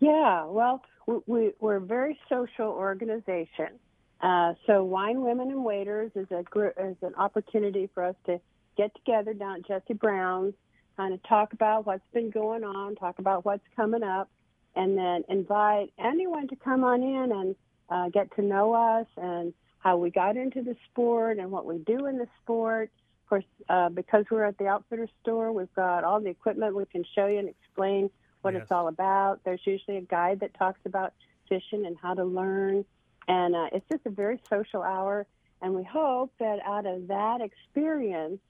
Yeah, 0.00 0.44
well, 0.46 0.82
we, 1.26 1.52
are 1.62 1.76
a 1.76 1.80
very 1.80 2.18
social 2.28 2.66
organization. 2.66 3.78
Uh, 4.24 4.54
so 4.66 4.82
Wine 4.82 5.20
Women 5.20 5.50
and 5.50 5.62
Waders 5.62 6.10
is 6.14 6.26
a 6.30 6.42
group, 6.44 6.72
is 6.80 6.96
an 7.02 7.14
opportunity 7.16 7.90
for 7.92 8.02
us 8.02 8.14
to 8.24 8.40
get 8.74 8.94
together 8.94 9.34
down 9.34 9.56
at 9.56 9.66
Jesse 9.66 9.92
Brown's, 9.92 10.54
kind 10.96 11.12
of 11.12 11.22
talk 11.24 11.52
about 11.52 11.84
what's 11.84 12.06
been 12.14 12.30
going 12.30 12.64
on, 12.64 12.94
talk 12.96 13.18
about 13.18 13.44
what's 13.44 13.66
coming 13.76 14.02
up, 14.02 14.30
and 14.74 14.96
then 14.96 15.24
invite 15.28 15.92
anyone 15.98 16.48
to 16.48 16.56
come 16.56 16.84
on 16.84 17.02
in 17.02 17.32
and 17.32 17.56
uh, 17.90 18.08
get 18.08 18.34
to 18.36 18.42
know 18.42 18.72
us 18.72 19.06
and 19.18 19.52
how 19.80 19.98
we 19.98 20.08
got 20.08 20.38
into 20.38 20.62
the 20.62 20.74
sport 20.90 21.38
and 21.38 21.50
what 21.50 21.66
we 21.66 21.76
do 21.76 22.06
in 22.06 22.16
the 22.16 22.28
sport. 22.42 22.90
Of 23.24 23.28
course, 23.28 23.44
uh, 23.68 23.90
because 23.90 24.24
we're 24.30 24.44
at 24.44 24.56
the 24.56 24.68
outfitter 24.68 25.08
store, 25.20 25.52
we've 25.52 25.74
got 25.74 26.02
all 26.02 26.18
the 26.18 26.30
equipment 26.30 26.74
we 26.74 26.86
can 26.86 27.04
show 27.14 27.26
you 27.26 27.40
and 27.40 27.48
explain 27.50 28.08
what 28.40 28.54
yes. 28.54 28.62
it's 28.62 28.72
all 28.72 28.88
about. 28.88 29.40
There's 29.44 29.60
usually 29.66 29.98
a 29.98 30.02
guide 30.02 30.40
that 30.40 30.54
talks 30.54 30.80
about 30.86 31.12
fishing 31.46 31.84
and 31.84 31.98
how 32.00 32.14
to 32.14 32.24
learn. 32.24 32.86
And 33.28 33.54
uh, 33.54 33.68
it's 33.72 33.86
just 33.90 34.06
a 34.06 34.10
very 34.10 34.40
social 34.48 34.82
hour. 34.82 35.26
And 35.62 35.74
we 35.74 35.82
hope 35.82 36.32
that 36.40 36.58
out 36.66 36.86
of 36.86 37.08
that 37.08 37.40
experience, 37.40 38.40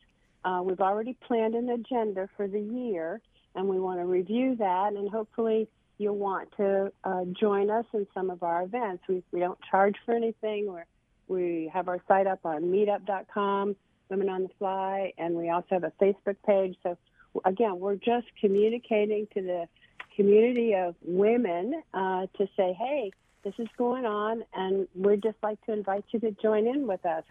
uh, 0.45 0.61
we've 0.65 0.81
already 0.81 1.17
planned 1.27 1.55
an 1.55 1.71
agenda 1.71 2.29
for 2.37 2.49
the 2.49 2.61
year, 2.61 3.21
and 3.55 3.69
we 3.69 3.79
want 3.79 4.01
to 4.01 4.05
review 4.05 4.57
that. 4.57 4.95
And 4.95 5.09
hopefully, 5.09 5.69
you'll 5.99 6.17
want 6.17 6.51
to 6.57 6.93
uh, 7.05 7.25
join 7.39 7.71
us 7.71 7.85
in 7.93 8.07
some 8.15 8.31
of 8.31 8.43
our 8.43 8.63
events. 8.63 9.05
We, 9.09 9.23
we 9.33 9.41
don't 9.41 9.59
charge 9.71 9.95
for 10.05 10.15
anything. 10.15 10.67
We're, 10.67 10.85
we 11.29 11.71
have 11.73 11.89
our 11.89 12.01
site 12.09 12.27
up 12.27 12.41
on 12.45 12.63
meetup.com, 12.63 13.77
Women 14.11 14.29
on 14.29 14.43
the 14.43 14.51
Fly, 14.59 15.13
and 15.17 15.35
we 15.35 15.51
also 15.51 15.69
have 15.71 15.85
a 15.85 15.93
Facebook 16.01 16.37
page. 16.47 16.77
So, 16.83 16.99
again, 17.45 17.79
we're 17.79 17.97
just 17.97 18.27
communicating 18.41 19.27
to 19.35 19.43
the 19.43 19.69
community 20.17 20.75
of 20.75 20.95
women 21.03 21.83
uh, 21.93 22.27
to 22.39 22.49
say, 22.57 22.77
hey, 22.79 23.13
this 23.45 23.55
is 23.59 23.69
going 23.77 24.07
on, 24.07 24.43
and 24.55 24.89
we'd 24.95 25.23
just 25.23 25.37
like 25.43 25.65
to 25.67 25.73
invite 25.73 26.05
you 26.11 26.21
to 26.21 26.31
join 26.43 26.67
in 26.67 26.87
with 26.87 27.05
us. 27.05 27.25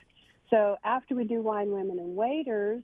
So 0.50 0.78
after 0.84 1.16
we 1.16 1.24
do 1.24 1.42
Wine, 1.42 1.72
Women, 1.72 2.00
and 2.00 2.16
Waders 2.16 2.84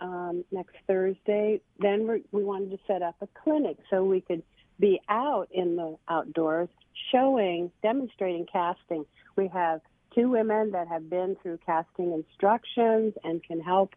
um, 0.00 0.44
next 0.52 0.76
Thursday, 0.86 1.60
then 1.80 2.22
we 2.30 2.44
wanted 2.44 2.70
to 2.70 2.78
set 2.86 3.02
up 3.02 3.16
a 3.22 3.28
clinic 3.42 3.78
so 3.90 4.04
we 4.04 4.20
could 4.20 4.42
be 4.78 5.00
out 5.08 5.48
in 5.50 5.76
the 5.76 5.96
outdoors 6.08 6.68
showing, 7.10 7.70
demonstrating 7.82 8.46
casting. 8.52 9.06
We 9.36 9.48
have 9.48 9.80
two 10.14 10.28
women 10.28 10.72
that 10.72 10.88
have 10.88 11.08
been 11.08 11.36
through 11.42 11.60
casting 11.64 12.12
instructions 12.12 13.14
and 13.24 13.42
can 13.42 13.60
help 13.60 13.94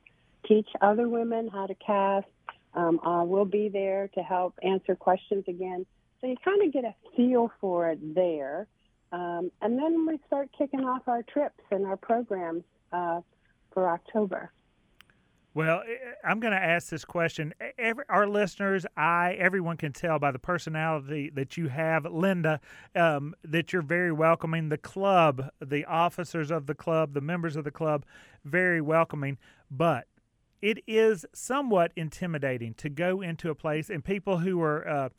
teach 0.48 0.70
other 0.82 1.08
women 1.08 1.50
how 1.50 1.68
to 1.68 1.76
cast. 1.76 2.28
Um, 2.74 3.00
uh, 3.00 3.24
we'll 3.26 3.46
be 3.46 3.68
there 3.68 4.10
to 4.16 4.22
help 4.22 4.58
answer 4.64 4.96
questions 4.96 5.44
again 5.48 5.86
So 6.22 6.28
you 6.28 6.36
kind 6.44 6.62
of 6.62 6.74
get 6.74 6.84
a 6.84 6.94
feel 7.16 7.52
for 7.62 7.90
it 7.90 8.16
there. 8.16 8.68
Um, 9.12 9.52
and 9.62 9.78
then 9.78 10.06
we 10.06 10.20
start 10.28 10.50
kicking 10.58 10.82
off 10.82 11.08
our 11.08 11.24
trips 11.24 11.64
and 11.72 11.86
our 11.86 11.98
programs 11.98 12.64
uh, 12.92 13.22
for 13.74 13.90
October. 13.90 14.52
Well, 15.56 15.82
I'm 16.24 16.40
going 16.40 16.54
to 16.54 16.64
ask 16.64 16.90
this 16.90 17.04
question. 17.04 17.54
Every, 17.80 18.04
our 18.08 18.28
listeners, 18.28 18.86
I, 18.96 19.34
everyone 19.40 19.78
can 19.78 19.94
tell 19.94 20.20
by 20.20 20.32
the 20.32 20.40
personality 20.40 21.32
that 21.34 21.58
you 21.58 21.70
have, 21.70 22.06
Linda, 22.06 22.62
um, 22.96 23.34
that 23.44 23.74
you're 23.74 23.82
very 23.82 24.12
welcoming. 24.12 24.70
The 24.70 24.78
club, 24.78 25.50
the 25.60 25.86
officers 25.86 26.52
of 26.52 26.68
the 26.68 26.76
club, 26.76 27.14
the 27.14 27.22
members 27.22 27.56
of 27.56 27.64
the 27.64 27.72
club, 27.72 28.06
very 28.46 28.80
welcoming. 28.80 29.40
But 29.72 30.06
it 30.62 30.84
is 30.86 31.26
somewhat 31.34 31.94
intimidating 31.96 32.76
to 32.76 32.90
go 32.90 33.22
into 33.22 33.50
a 33.50 33.56
place 33.56 33.90
and 33.90 34.04
people 34.04 34.38
who 34.40 34.62
are. 34.62 34.88
Uh, 34.88 35.10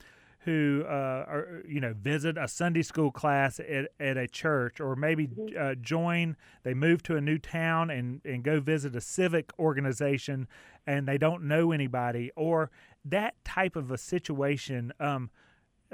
who 0.45 0.85
uh, 0.87 1.25
are 1.29 1.63
you 1.69 1.81
know 1.81 1.93
visit 1.93 2.39
a 2.39 2.49
Sunday 2.49 2.83
school 2.83 3.11
class 3.11 3.61
at, 3.61 3.89
at 3.99 4.17
a 4.17 4.27
church 4.27 4.81
or 4.81 4.97
maybe 4.97 5.27
mm-hmm. 5.27 5.57
uh, 5.59 5.75
join 5.75 6.37
they 6.63 6.75
move 6.75 7.03
to 7.03 7.17
a 7.17 7.21
new 7.21 7.39
town 7.39 7.91
and, 7.91 8.21
and 8.25 8.43
go 8.43 8.59
visit 8.61 8.97
a 8.97 9.01
civic 9.01 9.53
organization 9.59 10.49
and 10.87 11.07
they 11.07 11.19
don't 11.19 11.43
know 11.43 11.73
anybody 11.73 12.31
or 12.37 12.71
that 13.05 13.35
type 13.45 13.77
of 13.77 13.91
a 13.91 13.99
situation 13.99 14.93
um, 14.99 15.31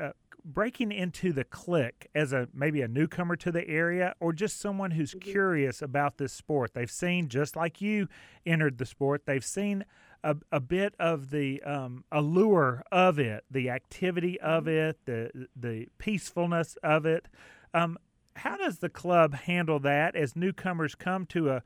uh, 0.00 0.10
breaking 0.46 0.92
into 0.92 1.32
the 1.32 1.44
clique 1.44 2.08
as 2.14 2.32
a 2.32 2.48
maybe 2.54 2.80
a 2.80 2.88
newcomer 2.88 3.34
to 3.34 3.50
the 3.50 3.68
area 3.68 4.14
or 4.20 4.32
just 4.32 4.60
someone 4.60 4.92
who's 4.92 5.10
mm-hmm. 5.10 5.30
curious 5.30 5.82
about 5.82 6.18
this 6.18 6.32
sport 6.32 6.72
they've 6.72 6.90
seen 6.90 7.28
just 7.28 7.56
like 7.56 7.80
you 7.80 8.06
entered 8.46 8.78
the 8.78 8.86
sport 8.86 9.22
they've 9.26 9.44
seen 9.44 9.84
a, 10.26 10.36
a 10.50 10.60
bit 10.60 10.94
of 10.98 11.30
the 11.30 11.62
um, 11.62 12.04
allure 12.10 12.82
of 12.90 13.18
it, 13.18 13.44
the 13.50 13.70
activity 13.70 14.40
of 14.40 14.64
mm-hmm. 14.64 14.90
it, 14.90 14.98
the 15.06 15.48
the 15.54 15.86
peacefulness 15.98 16.76
of 16.82 17.06
it. 17.06 17.28
Um, 17.72 17.96
how 18.34 18.56
does 18.56 18.78
the 18.78 18.88
club 18.88 19.34
handle 19.34 19.78
that 19.80 20.16
as 20.16 20.36
newcomers 20.36 20.94
come 20.94 21.26
to 21.26 21.50
a 21.50 21.62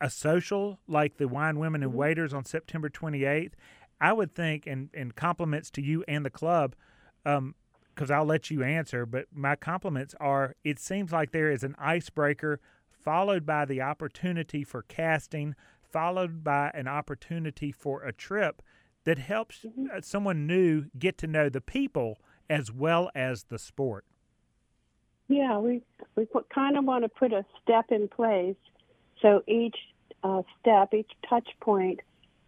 a 0.00 0.10
social 0.10 0.80
like 0.88 1.16
the 1.16 1.28
Wine 1.28 1.58
Women 1.58 1.82
and 1.82 1.92
mm-hmm. 1.92 2.00
Waders 2.00 2.34
on 2.34 2.44
September 2.44 2.90
28th? 2.90 3.52
I 4.00 4.12
would 4.12 4.34
think, 4.34 4.66
and, 4.66 4.88
and 4.94 5.14
compliments 5.14 5.70
to 5.72 5.82
you 5.82 6.04
and 6.08 6.24
the 6.24 6.30
club, 6.30 6.74
because 8.00 8.10
I'll 8.10 8.24
let 8.24 8.50
you 8.50 8.62
answer, 8.62 9.04
but 9.04 9.26
my 9.30 9.56
compliments 9.56 10.14
are 10.18 10.56
it 10.64 10.78
seems 10.78 11.12
like 11.12 11.32
there 11.32 11.50
is 11.50 11.62
an 11.62 11.74
icebreaker 11.78 12.58
followed 12.88 13.44
by 13.44 13.66
the 13.66 13.82
opportunity 13.82 14.64
for 14.64 14.80
casting, 14.80 15.54
followed 15.82 16.42
by 16.42 16.70
an 16.72 16.88
opportunity 16.88 17.70
for 17.70 18.02
a 18.02 18.10
trip 18.10 18.62
that 19.04 19.18
helps 19.18 19.66
mm-hmm. 19.66 19.88
Uh, 19.94 20.00
someone 20.00 20.46
new 20.46 20.86
get 20.98 21.18
to 21.18 21.26
know 21.26 21.50
the 21.50 21.60
people 21.60 22.16
as 22.48 22.72
well 22.72 23.10
as 23.14 23.44
the 23.50 23.58
sport. 23.58 24.06
Yeah, 25.28 25.58
we 25.58 25.82
we 26.16 26.26
kind 26.54 26.78
of 26.78 26.86
want 26.86 27.04
to 27.04 27.10
put 27.10 27.34
a 27.34 27.44
step 27.62 27.90
in 27.90 28.08
place 28.08 28.56
so 29.20 29.42
each 29.46 29.76
uh, 30.24 30.40
step, 30.58 30.94
each 30.94 31.10
touch 31.28 31.48
point, 31.60 32.00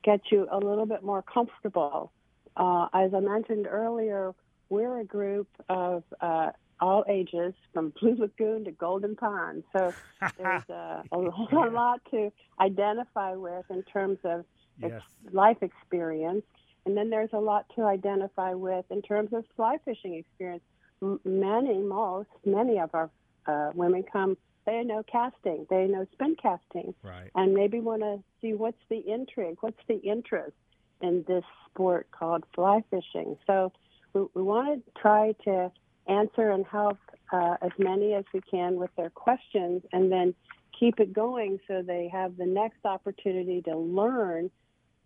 gets 0.02 0.24
you 0.32 0.48
a 0.50 0.56
little 0.56 0.86
bit 0.86 1.02
more 1.02 1.20
comfortable. 1.20 2.10
Uh, 2.56 2.88
as 2.94 3.12
I 3.12 3.20
mentioned 3.20 3.66
earlier, 3.70 4.34
we're 4.72 5.00
a 5.00 5.04
group 5.04 5.48
of 5.68 6.02
uh, 6.22 6.50
all 6.80 7.04
ages, 7.06 7.52
from 7.74 7.92
Blue 8.00 8.16
Lagoon 8.16 8.64
to 8.64 8.72
Golden 8.72 9.14
Pond. 9.14 9.64
So 9.76 9.92
there's 10.38 10.68
uh, 10.70 11.02
a, 11.12 11.18
a, 11.52 11.70
lot 11.70 12.00
to 12.10 12.32
identify 12.58 13.34
with 13.34 13.66
in 13.70 13.82
terms 13.82 14.18
of 14.24 14.44
yes. 14.80 15.02
life 15.30 15.58
experience. 15.62 16.44
And 16.86 16.96
then 16.96 17.10
there's 17.10 17.32
a 17.32 17.38
lot 17.38 17.66
to 17.76 17.82
identify 17.82 18.54
with 18.54 18.86
in 18.90 19.02
terms 19.02 19.32
of 19.32 19.44
fly 19.54 19.76
fishing 19.84 20.14
experience. 20.14 20.64
M- 21.02 21.20
many, 21.24 21.78
most, 21.78 22.30
many 22.44 22.80
of 22.80 22.90
our 22.94 23.10
uh, 23.46 23.70
women 23.74 24.04
come, 24.10 24.38
they 24.64 24.82
know 24.82 25.02
casting, 25.02 25.66
they 25.68 25.86
know 25.86 26.06
spin 26.12 26.34
casting, 26.40 26.94
right. 27.02 27.30
and 27.34 27.52
maybe 27.52 27.78
want 27.78 28.02
to 28.02 28.22
see 28.40 28.54
what's 28.54 28.82
the 28.88 28.98
intrigue, 29.06 29.58
what's 29.60 29.82
the 29.86 29.96
interest 29.96 30.56
in 31.00 31.24
this 31.28 31.44
sport 31.68 32.08
called 32.10 32.44
fly 32.54 32.82
fishing. 32.90 33.36
So 33.46 33.72
we, 34.14 34.42
want 34.42 34.84
to 34.84 35.00
try 35.00 35.32
to 35.44 35.70
answer 36.06 36.50
and 36.50 36.66
help 36.66 36.98
uh, 37.32 37.56
as 37.62 37.70
many 37.78 38.14
as 38.14 38.24
we 38.32 38.40
can 38.50 38.76
with 38.76 38.90
their 38.96 39.10
questions 39.10 39.82
and 39.92 40.10
then 40.10 40.34
keep 40.78 41.00
it 41.00 41.12
going 41.12 41.58
so 41.68 41.82
they 41.82 42.08
have 42.12 42.36
the 42.36 42.46
next 42.46 42.84
opportunity 42.84 43.62
to 43.62 43.76
learn 43.76 44.50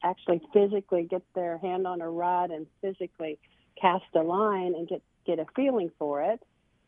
actually 0.03 0.41
physically 0.53 1.05
get 1.05 1.23
their 1.35 1.59
hand 1.59 1.87
on 1.87 2.01
a 2.01 2.09
rod 2.09 2.51
and 2.51 2.67
physically 2.81 3.39
cast 3.81 4.05
a 4.15 4.21
line 4.21 4.75
and 4.75 4.89
get 4.89 5.03
get 5.27 5.39
a 5.39 5.47
feeling 5.57 5.91
for 5.99 6.23
it 6.23 6.43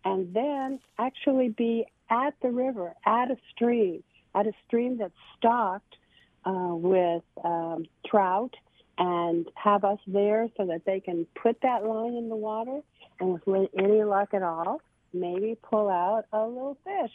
and 0.04 0.32
then 0.32 0.78
actually 0.98 1.48
be 1.48 1.84
at 2.10 2.34
the 2.40 2.48
river 2.48 2.94
at 3.04 3.30
a 3.30 3.36
stream 3.50 4.02
at 4.34 4.46
a 4.46 4.52
stream 4.66 4.96
that's 4.98 5.12
stocked 5.36 5.96
uh, 6.44 6.70
with 6.70 7.24
um, 7.44 7.84
trout 8.06 8.54
and 8.98 9.46
have 9.54 9.84
us 9.84 9.98
there 10.06 10.48
so 10.56 10.66
that 10.66 10.84
they 10.84 11.00
can 11.00 11.26
put 11.40 11.60
that 11.62 11.84
line 11.84 12.14
in 12.14 12.28
the 12.28 12.36
water 12.36 12.80
and 13.20 13.40
with 13.46 13.70
any 13.78 14.02
luck 14.04 14.34
at 14.34 14.42
all, 14.42 14.80
maybe 15.12 15.56
pull 15.62 15.88
out 15.88 16.24
a 16.32 16.40
little 16.46 16.76
fish 16.84 17.12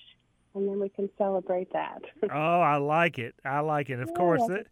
and 0.56 0.68
then 0.68 0.80
we 0.80 0.90
can 0.90 1.10
celebrate 1.18 1.72
that. 1.74 2.02
oh, 2.32 2.62
I 2.62 2.78
like 2.78 3.18
it. 3.18 3.36
I 3.44 3.60
like 3.62 3.90
it. 3.90 4.00
Of 4.00 4.10
yeah, 4.10 4.16
course, 4.16 4.42
it, 4.50 4.68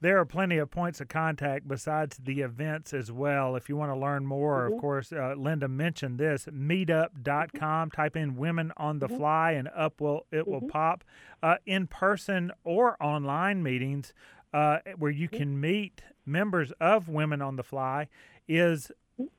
there 0.00 0.18
are 0.18 0.24
plenty 0.24 0.58
of 0.58 0.70
points 0.70 1.00
of 1.00 1.08
contact 1.08 1.66
besides 1.66 2.18
the 2.22 2.40
events 2.40 2.94
as 2.94 3.10
well. 3.10 3.56
If 3.56 3.68
you 3.68 3.76
want 3.76 3.92
to 3.92 3.98
learn 3.98 4.24
more, 4.24 4.64
mm-hmm. 4.64 4.74
of 4.74 4.80
course, 4.80 5.12
uh, 5.12 5.34
Linda 5.36 5.68
mentioned 5.68 6.18
this 6.18 6.46
meetup.com. 6.46 7.90
Type 7.90 8.16
in 8.16 8.36
women 8.36 8.72
on 8.76 9.00
the 9.00 9.08
mm-hmm. 9.08 9.16
fly 9.16 9.52
and 9.52 9.68
up 9.74 10.00
will 10.00 10.26
it 10.30 10.46
will 10.46 10.60
mm-hmm. 10.60 10.68
pop. 10.68 11.04
Uh, 11.42 11.56
in 11.66 11.86
person 11.86 12.52
or 12.64 12.96
online 13.02 13.62
meetings 13.62 14.12
uh, 14.52 14.78
where 14.96 15.10
you 15.10 15.28
mm-hmm. 15.28 15.38
can 15.38 15.60
meet 15.60 16.02
members 16.30 16.72
of 16.80 17.08
Women 17.08 17.42
on 17.42 17.56
the 17.56 17.62
Fly 17.62 18.08
is 18.48 18.90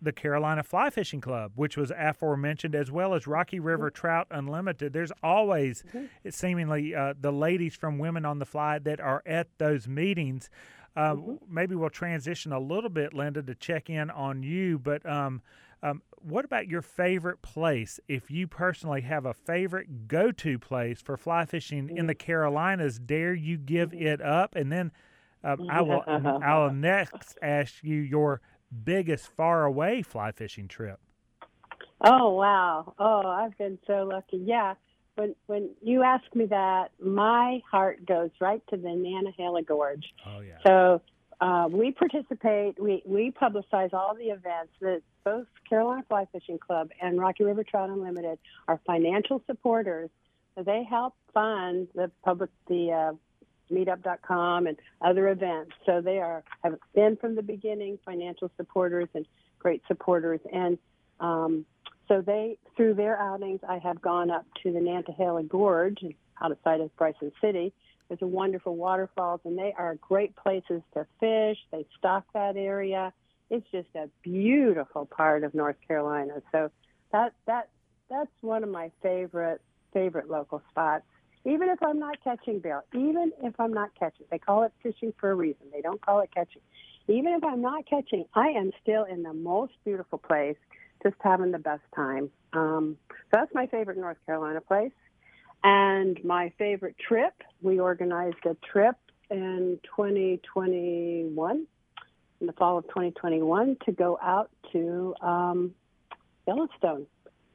the 0.01 0.11
Carolina 0.11 0.63
Fly 0.63 0.89
Fishing 0.89 1.21
Club, 1.21 1.53
which 1.55 1.77
was 1.77 1.91
aforementioned, 1.97 2.75
as 2.75 2.91
well 2.91 3.13
as 3.13 3.27
Rocky 3.27 3.59
River 3.59 3.89
mm-hmm. 3.89 3.99
Trout 3.99 4.27
Unlimited. 4.31 4.93
There's 4.93 5.11
always, 5.23 5.83
mm-hmm. 5.93 6.29
seemingly, 6.29 6.93
uh, 6.93 7.13
the 7.19 7.31
ladies 7.31 7.75
from 7.75 7.97
Women 7.97 8.25
on 8.25 8.39
the 8.39 8.45
Fly 8.45 8.79
that 8.79 8.99
are 8.99 9.23
at 9.25 9.47
those 9.57 9.87
meetings. 9.87 10.49
Uh, 10.95 11.13
mm-hmm. 11.13 11.35
Maybe 11.49 11.75
we'll 11.75 11.89
transition 11.89 12.51
a 12.51 12.59
little 12.59 12.89
bit, 12.89 13.13
Linda, 13.13 13.41
to 13.43 13.55
check 13.55 13.89
in 13.89 14.09
on 14.09 14.43
you. 14.43 14.77
But 14.77 15.05
um, 15.05 15.41
um, 15.81 16.01
what 16.21 16.45
about 16.45 16.67
your 16.67 16.81
favorite 16.81 17.41
place? 17.41 17.99
If 18.07 18.29
you 18.29 18.47
personally 18.47 19.01
have 19.01 19.25
a 19.25 19.33
favorite 19.33 20.07
go 20.07 20.31
to 20.31 20.59
place 20.59 21.01
for 21.01 21.17
fly 21.17 21.45
fishing 21.45 21.89
in 21.89 22.07
the 22.07 22.13
mm-hmm. 22.13 22.25
Carolinas, 22.25 22.99
dare 22.99 23.33
you 23.33 23.57
give 23.57 23.91
mm-hmm. 23.91 24.05
it 24.07 24.21
up? 24.21 24.55
And 24.55 24.71
then 24.71 24.91
um, 25.43 25.67
I 25.69 25.81
will. 25.81 26.03
I'll 26.07 26.71
next 26.71 27.37
ask 27.41 27.83
you 27.83 27.97
your 27.97 28.41
biggest 28.83 29.27
far 29.35 29.65
away 29.65 30.01
fly 30.01 30.31
fishing 30.31 30.67
trip? 30.67 30.99
Oh 31.99 32.33
wow! 32.33 32.93
Oh, 32.97 33.27
I've 33.27 33.57
been 33.57 33.77
so 33.85 34.09
lucky. 34.11 34.37
Yeah, 34.37 34.75
when 35.15 35.35
when 35.47 35.69
you 35.81 36.03
ask 36.03 36.23
me 36.33 36.45
that, 36.47 36.91
my 36.99 37.61
heart 37.69 38.05
goes 38.05 38.29
right 38.39 38.61
to 38.69 38.77
the 38.77 38.89
Nantahala 38.89 39.65
Gorge. 39.65 40.05
Oh 40.25 40.39
yeah. 40.39 40.57
So 40.65 41.01
uh, 41.39 41.67
we 41.69 41.91
participate. 41.91 42.81
We 42.81 43.01
we 43.05 43.31
publicize 43.31 43.93
all 43.93 44.15
the 44.15 44.29
events 44.29 44.73
that 44.81 45.01
both 45.23 45.47
Carolina 45.67 46.03
Fly 46.07 46.25
Fishing 46.31 46.59
Club 46.59 46.89
and 47.01 47.19
Rocky 47.19 47.43
River 47.43 47.63
Trout 47.63 47.89
Unlimited 47.89 48.39
are 48.67 48.79
financial 48.85 49.41
supporters. 49.47 50.09
So 50.55 50.63
they 50.63 50.83
help 50.83 51.15
fund 51.33 51.87
the 51.95 52.11
public 52.23 52.49
the 52.67 52.91
uh, 52.91 53.13
meetup.com 53.71 54.67
and 54.67 54.77
other 55.01 55.29
events. 55.29 55.71
So 55.85 56.01
they 56.01 56.19
are 56.19 56.43
have 56.63 56.77
been 56.93 57.17
from 57.17 57.35
the 57.35 57.41
beginning 57.41 57.99
financial 58.05 58.51
supporters 58.57 59.09
and 59.13 59.25
great 59.59 59.81
supporters. 59.87 60.39
And 60.51 60.77
um, 61.19 61.65
so 62.07 62.21
they 62.21 62.57
through 62.75 62.95
their 62.95 63.17
outings, 63.19 63.61
I 63.67 63.77
have 63.79 64.01
gone 64.01 64.29
up 64.29 64.45
to 64.63 64.71
the 64.71 64.79
Nantahala 64.79 65.47
Gorge 65.47 65.99
outside 66.41 66.81
of 66.81 66.95
Bryson 66.97 67.31
City. 67.41 67.73
There's 68.07 68.21
a 68.21 68.27
wonderful 68.27 68.75
waterfalls, 68.75 69.39
and 69.45 69.57
they 69.57 69.73
are 69.77 69.95
great 69.95 70.35
places 70.35 70.81
to 70.93 71.07
fish. 71.19 71.57
They 71.71 71.85
stock 71.97 72.25
that 72.33 72.57
area. 72.57 73.13
It's 73.49 73.65
just 73.71 73.87
a 73.95 74.09
beautiful 74.21 75.05
part 75.05 75.43
of 75.43 75.53
North 75.53 75.77
Carolina. 75.87 76.41
So 76.51 76.71
that 77.13 77.33
that 77.45 77.69
that's 78.09 78.31
one 78.41 78.63
of 78.63 78.69
my 78.69 78.91
favorite 79.01 79.61
favorite 79.93 80.29
local 80.29 80.61
spots 80.69 81.05
even 81.45 81.69
if 81.69 81.81
I'm 81.83 81.99
not 81.99 82.23
catching 82.23 82.59
bail, 82.59 82.81
even 82.93 83.31
if 83.43 83.59
I'm 83.59 83.73
not 83.73 83.89
catching, 83.97 84.25
they 84.29 84.37
call 84.39 84.63
it 84.63 84.73
fishing 84.83 85.13
for 85.19 85.31
a 85.31 85.35
reason. 85.35 85.67
They 85.73 85.81
don't 85.81 86.01
call 86.01 86.19
it 86.21 86.29
catching. 86.33 86.61
Even 87.07 87.33
if 87.33 87.43
I'm 87.43 87.61
not 87.61 87.85
catching, 87.89 88.25
I 88.35 88.49
am 88.49 88.71
still 88.81 89.03
in 89.05 89.23
the 89.23 89.33
most 89.33 89.73
beautiful 89.83 90.19
place, 90.19 90.57
just 91.03 91.15
having 91.21 91.51
the 91.51 91.59
best 91.59 91.81
time. 91.95 92.29
Um, 92.53 92.97
so 93.09 93.15
that's 93.31 93.53
my 93.53 93.65
favorite 93.67 93.97
North 93.97 94.17
Carolina 94.25 94.61
place. 94.61 94.91
And 95.63 96.23
my 96.23 96.51
favorite 96.57 96.95
trip, 96.99 97.33
we 97.61 97.79
organized 97.79 98.45
a 98.45 98.55
trip 98.71 98.95
in 99.29 99.79
2021, 99.95 101.67
in 102.39 102.47
the 102.47 102.53
fall 102.53 102.77
of 102.79 102.83
2021, 102.87 103.77
to 103.85 103.91
go 103.91 104.17
out 104.21 104.49
to 104.71 105.15
um, 105.21 105.73
Yellowstone, 106.47 107.05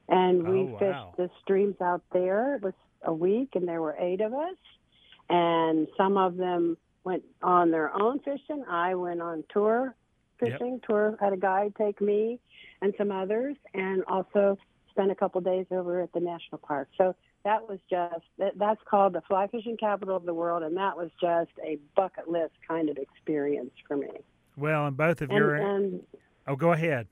and 0.08 0.44
we 0.46 0.60
Oh, 0.60 0.64
wow. 0.66 0.78
fished 0.78 1.16
the 1.16 1.30
streams 1.42 1.76
out 1.80 2.02
there. 2.12 2.56
It 2.56 2.62
was 2.62 2.74
a 3.06 3.12
week, 3.12 3.50
and 3.54 3.66
there 3.66 3.80
were 3.80 3.96
eight 3.98 4.20
of 4.20 4.34
us, 4.34 4.56
and 5.30 5.88
some 5.96 6.16
of 6.16 6.36
them 6.36 6.76
went 7.04 7.22
on 7.42 7.70
their 7.70 7.94
own 7.94 8.18
fishing. 8.20 8.64
I 8.68 8.94
went 8.94 9.20
on 9.22 9.44
tour 9.52 9.94
Yep. 10.42 10.50
fishing. 10.52 10.80
Tour 10.86 11.16
had 11.18 11.32
a 11.32 11.36
guide 11.38 11.74
take 11.78 11.98
me 12.02 12.38
and 12.82 12.92
some 12.98 13.10
others, 13.10 13.56
and 13.72 14.04
also 14.04 14.58
spent 14.90 15.10
a 15.10 15.14
couple 15.14 15.40
days 15.40 15.64
over 15.70 16.02
at 16.02 16.12
the 16.12 16.20
national 16.20 16.58
park. 16.58 16.88
So 16.98 17.14
that 17.44 17.66
was 17.68 17.78
just 17.88 18.24
that, 18.38 18.58
that's 18.58 18.80
called 18.84 19.14
the 19.14 19.22
fly 19.22 19.46
fishing 19.46 19.76
capital 19.78 20.14
of 20.16 20.24
the 20.26 20.34
world, 20.34 20.62
and 20.62 20.76
that 20.76 20.94
was 20.96 21.10
just 21.20 21.52
a 21.64 21.78
bucket 21.94 22.28
list 22.28 22.52
kind 22.68 22.90
of 22.90 22.98
experience 22.98 23.70
for 23.88 23.96
me. 23.96 24.10
Well, 24.58 24.86
and 24.86 24.96
both 24.96 25.22
of 25.22 25.30
And, 25.30 25.38
your 25.38 25.54
and 25.54 26.02
oh, 26.46 26.56
go 26.56 26.72
ahead. 26.72 27.06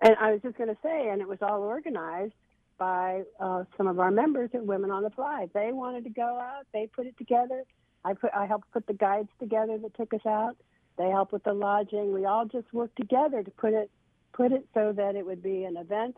and 0.00 0.14
I 0.20 0.32
was 0.32 0.42
just 0.42 0.56
going 0.58 0.68
to 0.70 0.78
say, 0.82 1.08
and 1.08 1.20
it 1.20 1.26
was 1.28 1.38
all 1.42 1.62
organized 1.62 2.34
by 2.78 3.22
uh, 3.40 3.64
some 3.76 3.86
of 3.86 3.98
our 3.98 4.10
members 4.10 4.50
at 4.54 4.64
Women 4.64 4.90
on 4.90 5.02
the 5.02 5.10
Fly. 5.10 5.48
They 5.52 5.72
wanted 5.72 6.04
to 6.04 6.10
go 6.10 6.38
out. 6.38 6.64
They 6.72 6.88
put 6.94 7.06
it 7.06 7.16
together. 7.18 7.64
I 8.04 8.14
put 8.14 8.30
I 8.34 8.46
helped 8.46 8.70
put 8.70 8.86
the 8.86 8.94
guides 8.94 9.28
together 9.40 9.76
that 9.78 9.94
took 9.96 10.14
us 10.14 10.24
out. 10.26 10.56
They 10.96 11.08
helped 11.10 11.32
with 11.32 11.44
the 11.44 11.52
lodging. 11.52 12.12
We 12.12 12.24
all 12.24 12.46
just 12.46 12.72
worked 12.72 12.96
together 12.96 13.42
to 13.42 13.50
put 13.50 13.72
it 13.74 13.90
put 14.32 14.52
it 14.52 14.66
so 14.74 14.92
that 14.96 15.16
it 15.16 15.26
would 15.26 15.42
be 15.42 15.64
an 15.64 15.76
event 15.76 16.16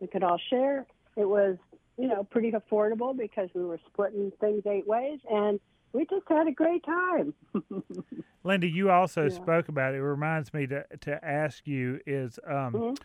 we 0.00 0.06
could 0.06 0.22
all 0.22 0.38
share. 0.50 0.86
It 1.16 1.24
was 1.24 1.56
you 1.96 2.08
know 2.08 2.24
pretty 2.24 2.52
affordable 2.52 3.16
because 3.16 3.48
we 3.54 3.64
were 3.64 3.80
splitting 3.86 4.30
things 4.40 4.62
eight 4.66 4.86
ways, 4.86 5.20
and 5.30 5.58
we 5.92 6.06
just 6.06 6.26
had 6.28 6.46
a 6.46 6.52
great 6.52 6.84
time. 6.84 7.34
Linda, 8.44 8.66
you 8.66 8.90
also 8.90 9.24
Yeah. 9.24 9.30
spoke 9.30 9.68
about 9.68 9.94
it. 9.94 9.98
It 9.98 10.02
reminds 10.02 10.52
me 10.52 10.66
to 10.66 10.84
to 11.00 11.24
ask 11.24 11.66
you 11.66 12.00
is 12.06 12.38
um, 12.46 12.74
Mhm. 12.74 12.98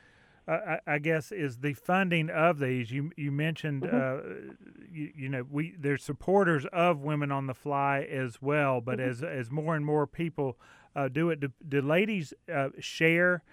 I, 0.48 0.80
I 0.88 0.98
guess 1.00 1.32
is 1.32 1.58
the 1.58 1.74
funding 1.74 2.30
of 2.30 2.60
these. 2.60 2.92
You 2.92 3.12
you 3.18 3.32
mentioned 3.32 3.84
Mm-hmm. 3.84 3.96
uh, 3.96 4.54
you, 4.92 5.12
you 5.16 5.30
know 5.30 5.46
we 5.50 5.76
there's 5.78 6.04
supporters 6.04 6.66
of 6.72 7.02
Women 7.02 7.32
on 7.32 7.48
the 7.48 7.54
Fly 7.54 8.02
as 8.10 8.42
well, 8.42 8.82
but 8.82 9.00
Mm-hmm. 9.00 9.10
as 9.10 9.24
as 9.24 9.52
more 9.52 9.76
and 9.76 9.86
more 9.86 10.08
people 10.08 10.58
uh, 10.96 11.08
do 11.10 11.30
it, 11.30 11.40
do, 11.40 11.50
do 11.68 11.82
ladies 11.82 12.34
uh, 12.54 12.70
share? 12.80 13.44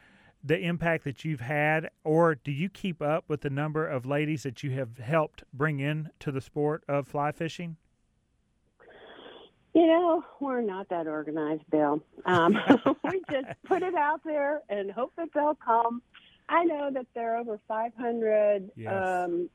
The 0.47 0.59
impact 0.59 1.05
that 1.05 1.25
you've 1.25 1.41
had, 1.41 1.89
or 2.05 2.35
do 2.35 2.53
you 2.53 2.69
keep 2.69 3.01
up 3.01 3.25
with 3.29 3.41
the 3.41 3.49
number 3.49 3.87
of 3.89 4.05
ladies 4.05 4.43
that 4.43 4.63
you 4.63 4.73
have 4.73 4.99
helped 4.99 5.43
bring 5.55 5.81
in 5.81 6.11
to 6.21 6.31
the 6.31 6.43
sport 6.43 6.85
of 6.87 7.09
fly 7.09 7.33
fishing? 7.33 7.79
You 9.73 9.87
know, 9.87 10.23
we're 10.41 10.61
not 10.61 10.89
that 10.91 11.07
organized, 11.07 11.63
Bill. 11.71 12.01
Um, 12.27 12.57
we 13.05 13.23
just 13.31 13.47
put 13.65 13.83
it 13.83 13.95
out 13.95 14.21
there 14.23 14.61
and 14.69 14.91
hope 14.91 15.13
that 15.17 15.29
they'll 15.35 15.57
come. 15.57 16.03
I 16.49 16.65
know 16.65 16.91
that 16.93 17.07
there 17.15 17.35
are 17.35 17.39
over 17.39 17.61
500 17.69 18.71
Yes. 18.77 18.93
um, 18.93 19.49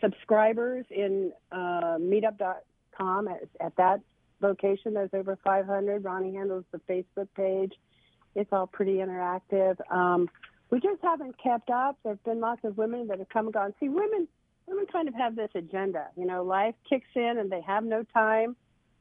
subscribers 0.00 0.84
in 0.90 1.32
uh, 1.50 1.98
meetup.com 2.00 3.28
at, 3.28 3.42
at 3.60 3.76
that 3.76 4.00
location. 4.40 4.94
There's 4.94 5.10
over 5.12 5.36
500. 5.44 6.04
Ronnie 6.04 6.34
handles 6.34 6.64
the 6.72 6.78
Facebook 6.88 7.28
page. 7.36 7.74
It's 8.34 8.52
all 8.52 8.66
pretty 8.66 8.96
interactive. 8.96 9.76
Um, 9.90 10.28
we 10.70 10.80
just 10.80 11.02
haven't 11.02 11.36
kept 11.40 11.70
up. 11.70 11.98
There 12.02 12.12
have 12.12 12.24
been 12.24 12.40
lots 12.40 12.64
of 12.64 12.76
women 12.78 13.08
that 13.08 13.18
have 13.18 13.28
come 13.28 13.46
and 13.46 13.54
gone. 13.54 13.74
See, 13.78 13.88
women, 13.88 14.26
women 14.66 14.86
kind 14.90 15.06
of 15.06 15.14
have 15.14 15.36
this 15.36 15.50
agenda. 15.54 16.06
You 16.16 16.26
know, 16.26 16.42
life 16.42 16.74
kicks 16.88 17.08
in 17.14 17.36
and 17.38 17.52
they 17.52 17.60
have 17.60 17.84
no 17.84 18.04
time 18.14 18.56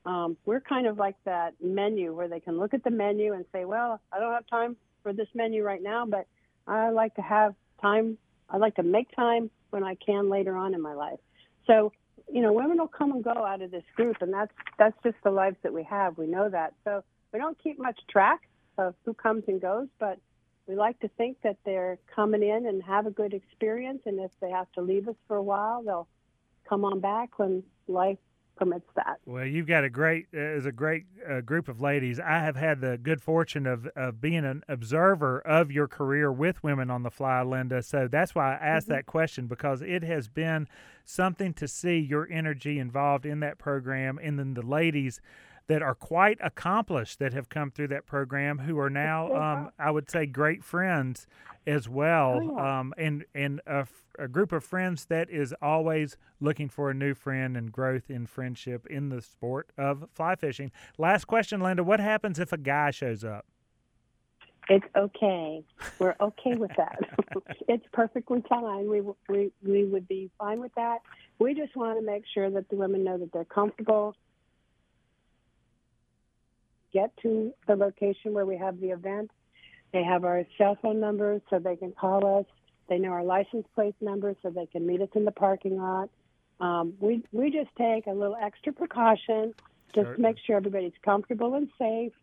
um, 0.05 0.38
we're 0.45 0.62
kind 0.62 0.88
of 0.88 0.98
like 0.98 1.15
that 1.25 1.53
menu 1.62 2.13
where 2.13 2.27
they 2.27 2.39
can 2.39 2.57
look 2.57 2.74
at 2.74 2.83
the 2.83 2.89
menu 2.89 3.33
and 3.33 3.45
say, 3.51 3.65
well, 3.65 4.00
I 4.12 4.19
don't 4.19 4.33
have 4.33 4.48
time 4.48 4.75
for 5.03 5.13
this 5.13 5.27
menu 5.36 5.63
right 5.63 5.81
now, 5.81 6.05
but 6.05 6.25
I 6.67 6.89
like 6.89 7.15
to 7.15 7.21
have 7.21 7.55
time. 7.81 8.17
I 8.50 8.57
like 8.57 8.75
to 8.75 8.83
make 8.83 9.13
time 9.15 9.50
when 9.69 9.83
I 9.83 9.95
can 9.95 10.29
later 10.29 10.55
on 10.55 10.74
in 10.74 10.81
my 10.81 10.93
life. 10.93 11.19
So, 11.67 11.91
you 12.31 12.41
know, 12.41 12.53
women 12.53 12.77
will 12.77 12.87
come 12.87 13.11
and 13.11 13.24
go 13.24 13.31
out 13.31 13.61
of 13.61 13.71
this 13.71 13.83
group, 13.95 14.17
and 14.21 14.33
that's 14.33 14.53
that's 14.77 14.97
just 15.03 15.17
the 15.24 15.31
lives 15.31 15.57
that 15.63 15.74
we 15.74 15.83
have. 15.83 16.17
We 16.17 16.27
know 16.27 16.50
that. 16.50 16.74
So 16.83 17.03
we 17.33 17.39
don't 17.39 17.57
keep 17.61 17.79
much 17.79 18.00
track 18.09 18.41
of 18.77 18.95
who 19.05 19.13
comes 19.13 19.43
and 19.47 19.61
goes, 19.61 19.87
but 20.00 20.17
we 20.67 20.75
like 20.75 21.00
to 21.01 21.07
think 21.09 21.37
that 21.43 21.57
they're 21.65 21.97
coming 22.15 22.43
in 22.43 22.65
and 22.65 22.81
have 22.83 23.05
a 23.05 23.11
good 23.11 23.33
experience, 23.33 24.01
and 24.05 24.19
if 24.19 24.31
they 24.39 24.50
have 24.50 24.71
to 24.74 24.81
leave 24.81 25.07
us 25.07 25.15
for 25.27 25.35
a 25.37 25.43
while, 25.43 25.83
they'll 25.83 26.07
come 26.67 26.85
on 26.85 27.00
back 27.00 27.37
when 27.39 27.63
life 27.87 28.19
permits 28.61 28.89
that. 28.95 29.19
Well, 29.25 29.45
you've 29.45 29.67
got 29.67 29.83
a 29.83 29.89
great 29.89 30.27
uh, 30.33 30.39
is 30.39 30.65
a 30.65 30.71
great 30.71 31.05
uh, 31.27 31.41
group 31.41 31.67
of 31.67 31.81
ladies. 31.81 32.19
I 32.19 32.39
have 32.39 32.55
had 32.55 32.79
the 32.79 32.97
good 32.97 33.21
fortune 33.21 33.65
of 33.65 33.87
of 33.95 34.21
being 34.21 34.45
an 34.45 34.63
observer 34.67 35.39
of 35.39 35.71
your 35.71 35.87
career 35.87 36.31
with 36.31 36.63
Women 36.63 36.91
on 36.91 37.03
the 37.03 37.09
Fly, 37.09 37.41
Linda. 37.41 37.81
So 37.81 38.07
that's 38.07 38.35
why 38.35 38.53
I 38.53 38.65
asked 38.65 38.87
that 38.89 39.05
question 39.05 39.47
because 39.47 39.81
it 39.81 40.03
has 40.03 40.27
been 40.27 40.67
something 41.03 41.53
to 41.55 41.67
see 41.67 41.97
your 41.97 42.27
energy 42.31 42.77
involved 42.77 43.25
in 43.25 43.39
that 43.39 43.57
program, 43.57 44.19
and 44.21 44.37
then 44.37 44.53
the 44.53 44.61
ladies 44.61 45.19
that 45.67 45.81
are 45.81 45.95
quite 45.95 46.37
accomplished 46.41 47.19
that 47.19 47.33
have 47.33 47.47
come 47.50 47.71
through 47.71 47.87
that 47.89 48.05
program 48.05 48.59
who 48.59 48.77
are 48.79 48.89
now, 48.89 49.33
um, 49.35 49.69
I 49.79 49.91
would 49.91 50.09
say, 50.09 50.25
great 50.25 50.63
friends 50.63 51.27
as 51.67 51.87
well, 51.87 52.39
Oh, 52.41 52.55
yeah. 52.57 52.79
um, 52.79 52.93
and 52.97 53.24
and 53.35 53.61
a, 53.67 53.79
f- 53.81 54.03
a 54.19 54.27
group 54.27 54.51
of 54.51 54.63
friends 54.63 55.05
that 55.05 55.29
is 55.29 55.53
always 55.61 56.17
looking 56.39 56.67
for 56.67 56.89
a 56.89 56.93
new 56.93 57.13
friend 57.13 57.55
and 57.55 57.71
growth 57.71 58.09
in 58.09 58.25
friendship 58.25 58.85
in 58.87 59.09
the 59.09 59.21
sport 59.21 59.71
of 59.77 60.05
fly 60.11 60.35
fishing. 60.35 60.71
Last 60.97 61.25
question, 61.25 61.61
Linda: 61.61 61.83
What 61.83 62.00
happens 62.00 62.39
if 62.39 62.51
a 62.51 62.57
guy 62.57 62.89
shows 62.91 63.24
up? 63.24 63.45
It's 64.69 64.85
okay. 64.95 65.63
We're 66.00 66.15
okay 66.21 66.55
with 66.55 66.71
that. 66.77 66.97
it's 67.67 67.85
perfectly 67.93 68.43
fine. 68.50 68.89
We, 68.89 69.01
we 69.29 69.51
we 69.65 69.85
would 69.85 70.07
be 70.07 70.29
fine 70.39 70.59
with 70.59 70.74
that. 70.75 71.00
We 71.39 71.53
just 71.53 71.75
want 71.75 72.00
to 72.00 72.05
make 72.05 72.24
sure 72.33 72.50
that 72.50 72.69
the 72.69 72.75
women 72.75 73.03
know 73.03 73.17
that 73.17 73.31
they're 73.33 73.45
comfortable. 73.45 74.15
Get 76.93 77.15
to 77.23 77.53
the 77.67 77.75
location 77.75 78.33
where 78.33 78.45
we 78.45 78.57
have 78.57 78.79
the 78.79 78.89
event. 78.89 79.31
They 79.93 80.03
have 80.03 80.23
our 80.23 80.43
cell 80.57 80.77
phone 80.81 80.99
numbers 80.99 81.41
so 81.49 81.59
they 81.59 81.75
can 81.75 81.91
call 81.91 82.39
us. 82.39 82.45
They 82.87 82.97
know 82.97 83.09
our 83.09 83.23
license 83.23 83.65
plate 83.75 83.95
number 84.01 84.35
so 84.41 84.49
they 84.49 84.65
can 84.65 84.85
meet 84.85 85.01
us 85.01 85.09
in 85.15 85.25
the 85.25 85.31
parking 85.31 85.77
lot. 85.77 86.09
Um, 86.59 86.93
we 86.99 87.23
we 87.31 87.49
just 87.49 87.69
take 87.77 88.07
a 88.07 88.11
little 88.11 88.37
extra 88.41 88.71
precaution 88.71 89.53
just 89.95 90.15
to 90.15 90.21
make 90.21 90.37
sure 90.45 90.57
everybody's 90.57 90.93
comfortable 91.03 91.55
and 91.55 91.69
safe. 91.77 92.13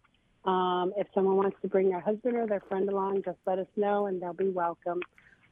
Um, 0.44 0.92
if 0.96 1.06
someone 1.14 1.36
wants 1.36 1.56
to 1.62 1.68
bring 1.68 1.90
their 1.90 2.00
husband 2.00 2.36
or 2.36 2.46
their 2.46 2.60
friend 2.60 2.88
along, 2.88 3.22
just 3.24 3.38
let 3.46 3.58
us 3.58 3.66
know 3.76 4.06
and 4.06 4.22
they'll 4.22 4.32
be 4.32 4.48
welcome. 4.48 5.00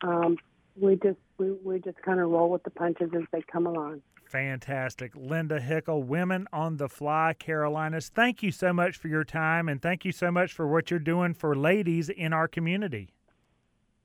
Um, 0.03 0.39
we 0.81 0.97
just 0.97 1.19
we, 1.39 1.53
we 1.65 1.81
just 1.81 2.01
kind 2.03 2.21
of 2.21 2.31
roll 2.31 2.51
with 2.51 2.63
the 2.63 2.71
punches 2.71 3.11
as 3.15 3.25
they 3.33 3.43
come 3.51 3.67
along. 3.67 4.03
Fantastic. 4.25 5.13
Linda 5.15 5.61
Hickle, 5.61 6.03
Women 6.03 6.49
on 6.53 6.79
the 6.79 6.89
Fly, 6.89 7.35
Carolinas. 7.39 8.09
Thank 8.09 8.43
you 8.43 8.51
so 8.51 8.73
much 8.73 8.97
for 8.97 9.09
your 9.09 9.25
time 9.25 9.69
and 9.69 9.81
thank 9.81 10.05
you 10.05 10.13
so 10.13 10.31
much 10.31 10.53
for 10.53 10.67
what 10.67 10.91
you're 10.91 10.99
doing 10.99 11.33
for 11.33 11.55
ladies 11.55 12.09
in 12.09 12.33
our 12.33 12.49
community. 12.49 13.11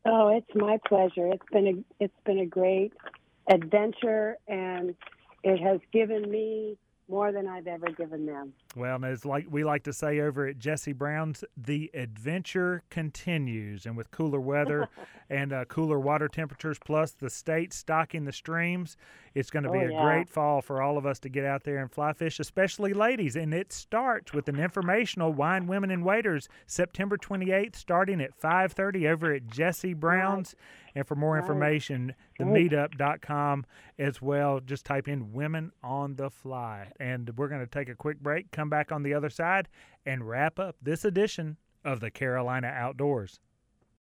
Oh, 0.06 0.30
it's 0.30 0.50
my 0.56 0.80
pleasure. 0.88 1.28
It's 1.28 1.46
been 1.52 1.68
a 1.68 2.04
it's 2.04 2.20
been 2.26 2.40
a 2.40 2.46
great 2.46 2.92
adventure, 3.48 4.38
and 4.48 4.96
it 5.44 5.60
has 5.62 5.80
given 5.94 6.30
me 6.30 6.78
more 7.12 7.32
than 7.32 7.48
I've 7.48 7.68
ever 7.68 7.92
given 7.92 8.26
them. 8.26 8.54
Well, 8.76 8.96
and 8.96 9.06
as 9.06 9.26
like 9.26 9.46
we 9.50 9.64
like 9.64 9.84
to 9.84 9.94
say 9.94 10.22
over 10.22 10.48
at 10.48 10.58
Jesse 10.58 10.94
Brown's, 10.94 11.44
the 11.58 11.92
adventure 11.94 12.84
continues, 12.90 13.86
and 13.86 13.96
with 13.98 14.10
cooler 14.12 14.40
weather 14.40 14.88
and 15.30 15.52
uh, 15.54 15.66
cooler 15.66 16.00
water 16.00 16.28
temperatures, 16.30 16.80
plus 16.84 17.12
the 17.12 17.30
state 17.30 17.74
stocking 17.74 18.24
the 18.24 18.32
streams, 18.32 18.96
it's 19.36 19.52
going 19.52 19.64
to 19.64 19.70
be 19.72 19.80
Oh, 19.80 19.88
a 19.88 19.92
yeah. 19.92 20.02
great 20.04 20.30
fall 20.30 20.62
for 20.62 20.82
all 20.82 20.98
of 20.98 21.06
us 21.06 21.20
to 21.20 21.30
get 21.30 21.44
out 21.46 21.64
there 21.66 21.78
and 21.80 21.92
fly 21.92 22.14
fish, 22.14 22.40
especially 22.40 22.94
ladies. 22.94 23.36
And 23.36 23.54
it 23.54 23.72
starts 23.74 24.34
with 24.34 24.48
an 24.48 24.60
informational 24.60 25.34
Wine 25.34 25.68
Women 25.68 25.92
and 25.92 26.04
Waders 26.06 26.48
September 26.66 27.18
28th, 27.18 27.76
starting 27.76 28.22
at 28.22 28.34
5:30 28.40 29.08
over 29.08 29.34
at 29.34 29.48
Jesse 29.48 29.94
Brown's. 29.94 30.56
And 30.96 31.08
for 31.08 31.16
more 31.16 31.38
information, 31.38 32.14
the 32.38 32.46
Right. 32.46 32.70
meetup.com 32.70 33.66
as 33.98 34.22
well. 34.22 34.60
Just 34.60 34.86
type 34.86 35.08
in 35.08 35.32
Women 35.32 35.72
on 35.84 36.16
the 36.16 36.30
Fly. 36.30 36.92
And 37.00 37.30
we're 37.38 37.48
going 37.48 37.62
to 37.62 37.68
take 37.68 37.90
a 37.90 37.96
quick 37.96 38.20
break, 38.20 38.52
come 38.52 38.70
back 38.70 38.92
on 38.92 39.04
the 39.04 39.14
other 39.14 39.30
side, 39.30 39.68
and 40.06 40.28
wrap 40.28 40.60
up 40.60 40.76
this 40.82 41.06
edition 41.06 41.58
of 41.84 42.00
the 42.00 42.12
Carolina 42.12 42.68
Outdoors. 42.68 43.40